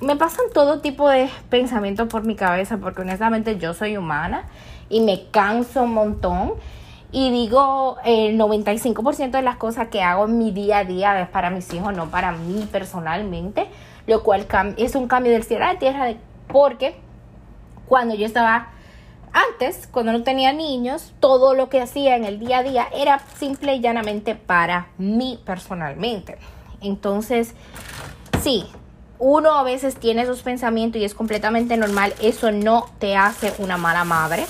me 0.00 0.16
pasan 0.16 0.46
todo 0.52 0.80
tipo 0.80 1.08
de 1.08 1.28
pensamientos 1.48 2.08
por 2.08 2.24
mi 2.24 2.36
cabeza 2.36 2.78
porque 2.78 3.02
honestamente 3.02 3.58
yo 3.58 3.74
soy 3.74 3.96
humana 3.96 4.44
y 4.88 5.00
me 5.00 5.26
canso 5.30 5.82
un 5.82 5.94
montón. 5.94 6.54
Y 7.10 7.30
digo, 7.30 7.98
el 8.04 8.38
95% 8.38 9.32
de 9.32 9.42
las 9.42 9.56
cosas 9.56 9.88
que 9.88 10.02
hago 10.02 10.24
en 10.24 10.38
mi 10.38 10.50
día 10.50 10.78
a 10.78 10.84
día 10.84 11.20
es 11.20 11.28
para 11.28 11.50
mis 11.50 11.72
hijos, 11.74 11.94
no 11.94 12.08
para 12.08 12.32
mí 12.32 12.66
personalmente, 12.72 13.68
lo 14.06 14.22
cual 14.22 14.46
es 14.76 14.94
un 14.94 15.08
cambio 15.08 15.32
del 15.32 15.44
cielo 15.44 15.64
a 15.64 15.74
la 15.74 15.78
tierra 15.78 16.14
porque 16.48 16.96
cuando 17.86 18.14
yo 18.14 18.26
estaba 18.26 18.68
antes, 19.32 19.88
cuando 19.90 20.12
no 20.12 20.22
tenía 20.22 20.52
niños, 20.52 21.12
todo 21.20 21.54
lo 21.54 21.68
que 21.68 21.80
hacía 21.80 22.16
en 22.16 22.24
el 22.24 22.38
día 22.38 22.58
a 22.58 22.62
día 22.62 22.88
era 22.94 23.20
simple 23.38 23.74
y 23.76 23.80
llanamente 23.80 24.34
para 24.34 24.88
mí 24.98 25.40
personalmente. 25.44 26.36
Entonces, 26.82 27.54
sí, 28.42 28.66
uno 29.18 29.52
a 29.54 29.62
veces 29.62 29.96
tiene 29.96 30.22
esos 30.22 30.42
pensamientos 30.42 31.00
y 31.00 31.04
es 31.04 31.14
completamente 31.14 31.76
normal. 31.76 32.12
Eso 32.20 32.50
no 32.52 32.90
te 32.98 33.16
hace 33.16 33.54
una 33.58 33.78
mala 33.78 34.04
madre. 34.04 34.44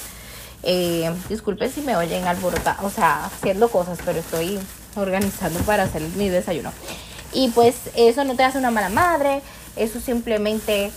Eh, 0.65 1.13
disculpen 1.29 1.71
si 1.71 1.83
me 1.83 1.97
oyen 1.97 2.25
alborotar, 2.27 2.77
o 2.83 2.91
sea, 2.91 3.25
haciendo 3.25 3.69
cosas, 3.69 3.99
pero 4.05 4.19
estoy 4.19 4.59
organizando 4.97 5.61
para 5.61 5.85
hacer 5.85 6.03
mi 6.17 6.29
desayuno. 6.29 6.73
Y 7.33 7.49
pues 7.51 7.75
eso 7.95 8.25
no 8.25 8.37
te 8.37 8.45
hace 8.45 8.59
una 8.59 8.71
mala 8.71 8.89
madre, 8.89 9.41
eso 9.77 10.01
simplemente 10.01 10.91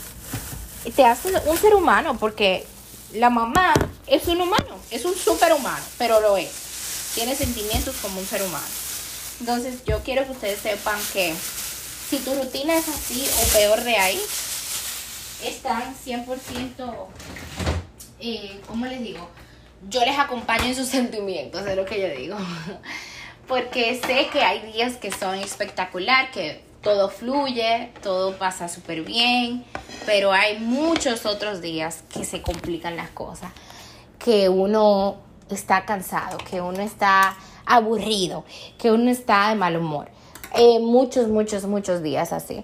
te 0.96 1.06
hace 1.06 1.32
un 1.48 1.58
ser 1.58 1.76
humano, 1.76 2.18
porque 2.18 2.66
la 3.14 3.30
mamá 3.30 3.74
es 4.08 4.28
un 4.28 4.42
humano, 4.42 4.78
es 4.92 5.06
un 5.06 5.16
superhumano, 5.16 5.84
pero 5.98 6.20
lo 6.20 6.38
es. 6.38 6.52
Tiene 7.16 7.36
sentimientos 7.36 7.96
como 8.02 8.20
un 8.20 8.26
ser 8.26 8.42
humano. 8.44 8.66
Entonces 9.40 9.84
yo 9.86 10.02
quiero 10.04 10.26
que 10.26 10.32
ustedes 10.32 10.60
sepan 10.60 11.00
que 11.14 11.34
si 12.10 12.20
tu 12.20 12.36
rutina 12.36 12.78
es 12.78 12.88
así 12.88 13.26
o 13.42 13.58
peor 13.58 13.84
de 13.84 13.96
ahí, 13.98 14.22
están 15.44 15.96
100%, 16.06 17.08
eh, 18.20 18.62
¿cómo 18.68 18.86
les 18.86 19.02
digo? 19.02 19.30
Yo 19.90 20.04
les 20.06 20.18
acompaño 20.18 20.66
en 20.66 20.76
sus 20.76 20.88
sentimientos, 20.90 21.66
es 21.66 21.76
lo 21.76 21.86
que 21.86 22.02
yo 22.02 22.08
digo. 22.10 22.38
Porque 23.48 24.00
sé 24.06 24.28
que 24.32 24.42
hay 24.42 24.72
días 24.72 24.98
que 24.98 25.12
son 25.12 25.36
espectacular, 25.36 26.32
que 26.32 26.64
todo 26.82 27.10
fluye, 27.10 27.92
todo 28.02 28.38
pasa 28.38 28.70
súper 28.70 29.02
bien, 29.02 29.64
pero 30.06 30.32
hay 30.32 30.60
muchos 30.60 31.26
otros 31.26 31.62
días 31.62 32.04
que 32.14 32.26
se 32.26 32.42
complican 32.42 32.96
las 32.96 33.10
cosas, 33.10 33.52
que 34.20 34.50
uno 34.50 35.18
está 35.50 35.86
cansado, 35.86 36.38
que 36.50 36.62
uno 36.62 36.82
está 36.82 37.36
aburrido, 37.66 38.46
que 38.78 38.92
uno 38.92 39.10
está 39.10 39.50
de 39.50 39.56
mal 39.56 39.78
humor. 39.78 40.08
Eh, 40.56 40.80
muchos, 40.80 41.28
muchos, 41.28 41.66
muchos 41.66 42.02
días 42.02 42.32
así, 42.32 42.64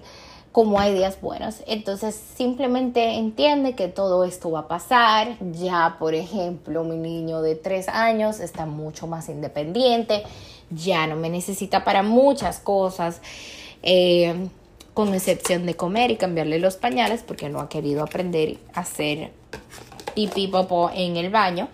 como 0.52 0.78
hay 0.78 0.94
días 0.94 1.20
buenos. 1.20 1.62
Entonces 1.66 2.14
simplemente 2.36 3.16
entiende 3.16 3.74
que 3.74 3.88
todo 3.88 4.24
esto 4.24 4.50
va 4.50 4.60
a 4.60 4.68
pasar. 4.68 5.36
Ya, 5.52 5.96
por 5.98 6.14
ejemplo, 6.14 6.84
mi 6.84 6.96
niño 6.96 7.42
de 7.42 7.54
tres 7.54 7.88
años 7.88 8.40
está 8.40 8.66
mucho 8.66 9.06
más 9.06 9.28
independiente, 9.28 10.22
ya 10.74 11.06
no 11.06 11.16
me 11.16 11.30
necesita 11.30 11.84
para 11.84 12.02
muchas 12.02 12.58
cosas. 12.58 13.20
Eh, 13.82 14.48
con 14.94 15.14
excepción 15.14 15.66
de 15.66 15.74
comer 15.74 16.10
y 16.10 16.16
cambiarle 16.16 16.58
los 16.58 16.76
pañales 16.76 17.22
porque 17.26 17.48
no 17.48 17.60
ha 17.60 17.68
querido 17.68 18.02
aprender 18.02 18.58
a 18.74 18.80
hacer 18.80 19.30
pipí 20.14 20.48
popó 20.48 20.90
en 20.94 21.16
el 21.16 21.30
baño. 21.30 21.68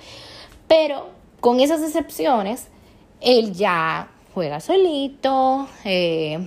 Pero 0.68 1.08
con 1.40 1.60
esas 1.60 1.82
excepciones, 1.82 2.68
él 3.20 3.54
ya 3.54 4.08
juega 4.34 4.60
solito, 4.60 5.68
eh, 5.84 6.46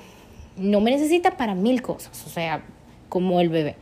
no 0.55 0.79
me 0.79 0.91
necesita 0.91 1.35
para 1.37 1.55
mil 1.55 1.81
cosas, 1.81 2.23
o 2.25 2.29
sea, 2.29 2.63
como 3.09 3.41
el 3.41 3.49
bebé. 3.49 3.75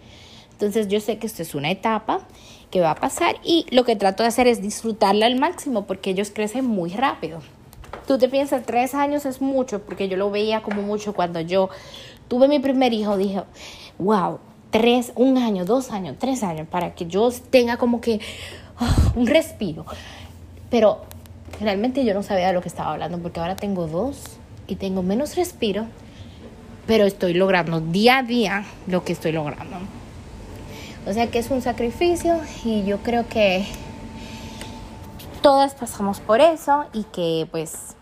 Entonces 0.52 0.88
yo 0.88 1.00
sé 1.00 1.20
que 1.20 1.28
esto 1.28 1.42
es 1.42 1.56
una 1.56 1.72
etapa 1.72 2.28
que 2.72 2.82
va 2.82 2.92
a 2.92 2.96
pasar 2.96 3.36
y 3.44 3.66
lo 3.72 3.84
que 3.84 3.96
trato 3.96 4.24
de 4.24 4.30
hacer 4.30 4.48
es 4.48 4.62
disfrutarla 4.62 5.26
al 5.26 5.40
máximo 5.40 5.86
porque 5.86 6.12
ellos 6.12 6.32
crecen 6.34 6.66
muy 6.66 6.90
rápido. 6.92 7.42
Tú 8.10 8.18
te 8.18 8.28
piensas, 8.28 8.64
tres 8.66 8.96
años 8.96 9.28
es 9.28 9.40
mucho, 9.40 9.84
porque 9.84 10.10
yo 10.10 10.18
lo 10.18 10.32
veía 10.32 10.64
como 10.64 10.82
mucho 10.82 11.14
cuando 11.14 11.42
yo 11.42 11.70
tuve 12.28 12.48
mi 12.48 12.58
primer 12.58 12.92
hijo, 12.92 13.18
dije, 13.18 13.44
wow, 14.00 14.40
tres, 14.72 15.12
un 15.14 15.38
año, 15.38 15.64
dos 15.64 15.92
años, 15.92 16.16
tres 16.18 16.42
años, 16.42 16.68
para 16.68 16.96
que 16.96 17.06
yo 17.06 17.30
tenga 17.52 17.78
como 17.78 18.02
que 18.02 18.20
ah, 18.80 18.96
un 19.16 19.28
respiro. 19.28 19.86
Pero 20.72 21.02
realmente 21.62 22.04
yo 22.04 22.16
no 22.16 22.24
sabía 22.24 22.48
de 22.48 22.54
lo 22.54 22.62
que 22.64 22.70
estaba 22.70 22.94
hablando 22.94 23.20
porque 23.20 23.42
ahora 23.42 23.56
tengo 23.56 23.86
dos 23.86 24.40
y 24.66 24.76
tengo 24.78 25.04
menos 25.04 25.36
respiro, 25.36 25.86
pero 26.88 27.06
estoy 27.06 27.36
logrando 27.36 27.80
día 27.80 28.18
a 28.18 28.24
día 28.24 28.66
lo 28.88 29.04
que 29.04 29.14
estoy 29.14 29.34
logrando. 29.34 29.78
O 31.06 31.14
sea 31.14 31.28
que 31.28 31.38
es 31.38 31.52
un 31.52 31.62
sacrificio 31.62 32.42
y 32.66 32.86
yo 32.86 32.98
creo 33.04 33.28
que 33.28 33.68
todas 35.44 35.76
pasamos 35.76 36.20
por 36.20 36.42
eso 36.42 36.86
y 36.92 37.04
que 37.04 37.48
pues 37.52 37.96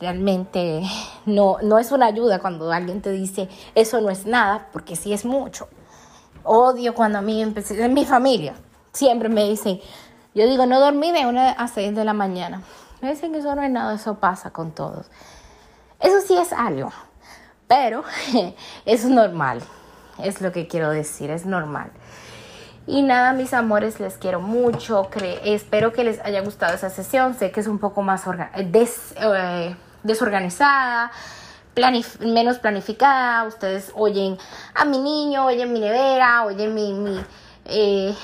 realmente 0.00 0.82
no, 1.26 1.58
no 1.62 1.78
es 1.78 1.92
una 1.92 2.06
ayuda 2.06 2.38
cuando 2.38 2.70
alguien 2.72 3.02
te 3.02 3.10
dice 3.10 3.48
eso 3.74 4.00
no 4.00 4.10
es 4.10 4.26
nada, 4.26 4.68
porque 4.72 4.96
sí 4.96 5.12
es 5.12 5.24
mucho. 5.24 5.68
Odio 6.44 6.94
cuando 6.94 7.18
a 7.18 7.22
mí 7.22 7.42
empecé, 7.42 7.82
en 7.84 7.94
mi 7.94 8.04
familia, 8.04 8.54
siempre 8.92 9.28
me 9.28 9.44
dicen, 9.48 9.80
yo 10.34 10.46
digo, 10.46 10.66
no 10.66 10.80
dormí 10.80 11.12
de 11.12 11.26
una 11.26 11.50
a 11.50 11.68
seis 11.68 11.94
de 11.94 12.04
la 12.04 12.14
mañana. 12.14 12.62
Me 13.00 13.10
dicen 13.10 13.32
que 13.32 13.38
eso 13.38 13.54
no 13.54 13.62
es 13.62 13.70
nada, 13.70 13.94
eso 13.94 14.18
pasa 14.18 14.50
con 14.50 14.72
todos. 14.72 15.06
Eso 16.00 16.20
sí 16.26 16.36
es 16.36 16.52
algo, 16.52 16.90
pero 17.66 18.04
es 18.84 19.04
normal, 19.04 19.62
es 20.18 20.40
lo 20.40 20.52
que 20.52 20.68
quiero 20.68 20.90
decir, 20.90 21.30
es 21.30 21.44
normal. 21.44 21.90
Y 22.88 23.02
nada, 23.02 23.34
mis 23.34 23.52
amores, 23.52 24.00
les 24.00 24.16
quiero 24.16 24.40
mucho. 24.40 25.10
espero 25.44 25.92
que 25.92 26.04
les 26.04 26.20
haya 26.20 26.40
gustado 26.40 26.74
esa 26.74 26.88
sesión. 26.88 27.34
Sé 27.34 27.50
que 27.50 27.60
es 27.60 27.66
un 27.66 27.78
poco 27.78 28.00
más 28.00 28.24
eh, 28.56 29.76
desorganizada, 30.02 31.10
menos 32.20 32.58
planificada. 32.58 33.44
Ustedes 33.44 33.92
oyen 33.94 34.36
a 34.74 34.84
mi 34.84 34.98
niño, 34.98 35.46
oyen 35.46 35.72
mi 35.72 35.80
nevera, 35.80 36.44
oyen 36.44 36.74
mi, 36.74 36.92
mi 36.92 37.20
eh, 37.66 38.14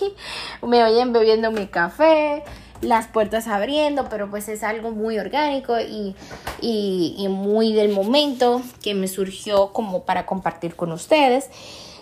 me 0.62 0.84
oyen 0.84 1.12
bebiendo 1.12 1.50
mi 1.50 1.66
café, 1.68 2.44
las 2.82 3.06
puertas 3.06 3.46
abriendo, 3.46 4.08
pero 4.08 4.28
pues 4.28 4.48
es 4.48 4.62
algo 4.62 4.90
muy 4.90 5.18
orgánico 5.18 5.78
y, 5.80 6.14
y, 6.60 7.26
muy 7.28 7.72
del 7.72 7.92
momento 7.92 8.62
que 8.82 8.94
me 8.94 9.06
surgió 9.08 9.72
como 9.72 10.04
para 10.04 10.26
compartir 10.26 10.76
con 10.76 10.92
ustedes. 10.92 11.50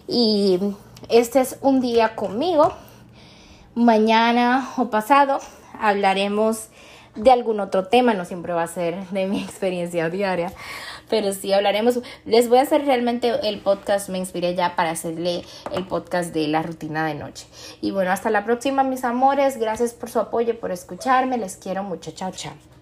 Y 0.07 0.59
este 1.09 1.41
es 1.41 1.59
un 1.61 1.81
día 1.81 2.15
conmigo. 2.17 2.73
Mañana 3.75 4.71
o 4.77 4.89
pasado 4.91 5.39
hablaremos 5.79 6.69
de 7.17 7.31
algún 7.31 7.61
otro 7.61 7.87
tema, 7.87 8.15
no 8.15 8.25
siempre 8.25 8.53
va 8.53 8.63
a 8.63 8.69
ser 8.69 9.07
de 9.09 9.27
mi 9.27 9.43
experiencia 9.45 10.09
diaria, 10.11 10.53
pero 11.09 11.33
sí 11.33 11.53
hablaremos. 11.53 12.01
Les 12.25 12.49
voy 12.49 12.59
a 12.59 12.63
hacer 12.63 12.85
realmente 12.85 13.49
el 13.49 13.61
podcast, 13.61 14.09
me 14.09 14.19
inspiré 14.19 14.55
ya 14.55 14.77
para 14.77 14.91
hacerle 14.91 15.45
el 15.73 15.87
podcast 15.87 16.33
de 16.33 16.49
la 16.49 16.63
rutina 16.63 17.07
de 17.07 17.15
noche. 17.15 17.47
Y 17.81 17.91
bueno, 17.91 18.11
hasta 18.11 18.31
la 18.31 18.45
próxima, 18.45 18.85
mis 18.85 19.05
amores. 19.05 19.59
Gracias 19.59 19.93
por 19.95 20.11
su 20.11 20.21
apoyo, 20.21 20.59
por 20.59 20.71
escucharme. 20.71 21.39
Les 21.39 21.57
quiero 21.57 21.83
mucho. 21.83 22.11
Chao, 22.13 22.33
chao. 22.33 22.78